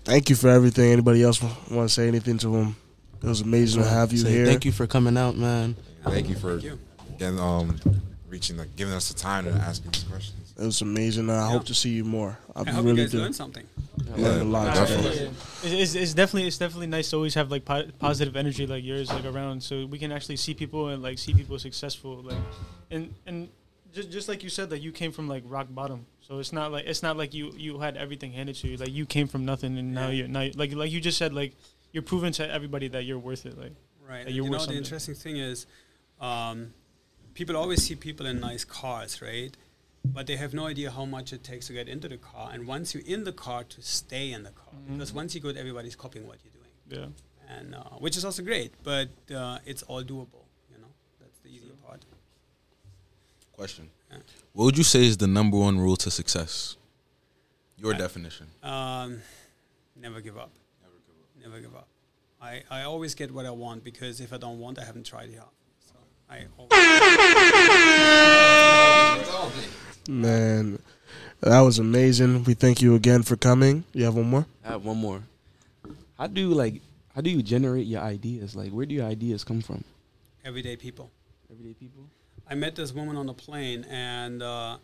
[0.03, 0.91] thank you for everything.
[0.91, 2.75] Anybody else want to say anything to him?
[3.23, 4.45] It was amazing to have you Say here.
[4.45, 5.75] Thank you for coming out, man.
[6.03, 6.79] Thank you for Thank you.
[7.17, 7.79] getting um
[8.29, 10.46] reaching like giving us the time to ask these questions.
[10.59, 11.29] It was amazing.
[11.29, 11.51] and I Yeah.
[11.51, 12.39] hope to see you more.
[12.55, 13.19] I, I hope really you guys do.
[13.19, 13.65] learned something.
[14.15, 14.67] Learned a lot.
[14.67, 15.29] Yeah, definitely.
[15.63, 18.83] It's, it's, it's definitely it's definitely nice to always have like po- positive energy like
[18.83, 22.37] yours like around, so we can actually see people and like see people successful like,
[22.89, 23.49] and and
[23.93, 26.71] just just like you said that you came from like rock bottom, so it's not
[26.71, 29.45] like it's not like you you had everything handed to you like you came from
[29.45, 31.53] nothing and now you're now you- like like you just said like
[31.91, 33.73] you're proving to everybody that you're worth it like
[34.07, 34.19] Right.
[34.19, 35.65] That And you're you know, the interesting thing is,
[36.21, 36.73] um,
[37.33, 39.55] people always see people in nice cars, right?
[40.13, 42.67] But they have no idea how much it takes to get into the car, and
[42.67, 44.73] once you're in the car, to stay in the car.
[44.73, 44.93] Mhm.
[44.93, 46.73] Because once you go, everybody's copying what you're doing,
[47.49, 47.55] yeah.
[47.57, 48.71] and uh, which is also great.
[48.83, 50.45] But uh, it's all doable.
[50.71, 52.05] You know, that's the easier part.
[53.53, 53.89] Question.
[54.11, 54.17] Yeah.
[54.53, 56.77] What would you say is the number one rule to success?
[57.77, 58.47] Your I- definition.
[58.63, 59.21] Um,
[59.95, 60.51] never give up.
[61.41, 61.87] Never give up.
[62.41, 65.29] I, I always get what I want because if I don't want, I haven't tried
[65.31, 65.53] enough.
[66.29, 66.45] So I
[69.31, 69.67] always
[70.09, 70.79] Man,
[71.41, 72.43] that was amazing.
[72.43, 73.83] We thank you again for coming.
[73.93, 74.45] You have one more?
[74.63, 75.23] I have one more.
[76.17, 76.81] How do you like?
[77.15, 78.55] How do you generate your ideas?
[78.55, 79.83] Like, where do your ideas come from?
[80.45, 81.11] everyday people.
[81.51, 82.03] Everyday people.
[82.49, 84.77] I met this woman on a plane, and uh,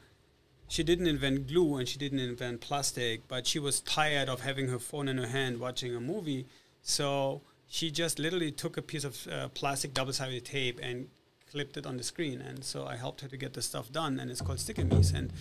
[0.68, 4.68] she didn't invent glue and she didn't invent plastic, but she was tired of having
[4.68, 6.46] her phone in her hand watching a movie.
[6.82, 11.08] So she just literally took a piece of uh, plastic double-sided tape and
[11.54, 12.42] clipped it on the screen.
[12.42, 15.14] And so I helped her to get the stuff done, and it's called Stickamies.
[15.14, 15.32] And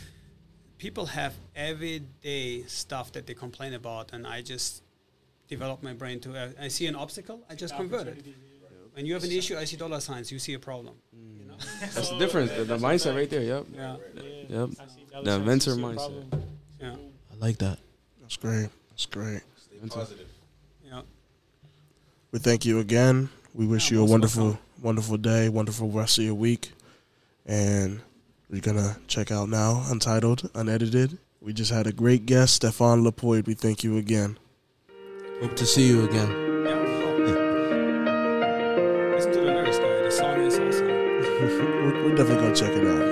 [0.78, 4.82] people have everyday stuff that they complain about, and I just
[5.48, 6.28] develop my brain to.
[6.36, 8.24] Uh, I see an obstacle, I just convert it.
[8.94, 10.30] When you have an issue, I see dollar signs.
[10.30, 10.94] You see a problem.
[11.40, 11.54] You know?
[11.80, 12.50] That's the difference.
[12.52, 13.40] The, the mindset right there.
[13.40, 13.66] Yep.
[13.74, 13.96] Yeah.
[14.50, 14.70] Yep.
[15.24, 16.24] The inventor mindset.
[16.78, 16.96] Yeah.
[17.32, 17.78] I like that.
[18.20, 18.68] That's great.
[18.90, 19.40] That's great.
[19.88, 20.28] Positive.
[20.84, 21.00] Yeah.
[22.32, 23.30] We thank you again.
[23.54, 24.60] We wish Yeah, you a wonderful, welcome.
[24.82, 26.72] Wonderful day, wonderful rest of your week.
[27.46, 28.00] And
[28.50, 31.18] we're gonna check out now, Untitled, Unedited.
[31.40, 33.46] We just had a great guest, Stefan Lapoid.
[33.46, 34.38] We thank you again.
[35.40, 36.28] Hope to see you again.
[36.28, 36.74] Yeah.
[39.14, 40.02] Listen to the lyrics, guy.
[40.02, 40.86] The song is awesome.
[40.86, 43.11] We're definitely gonna check it out.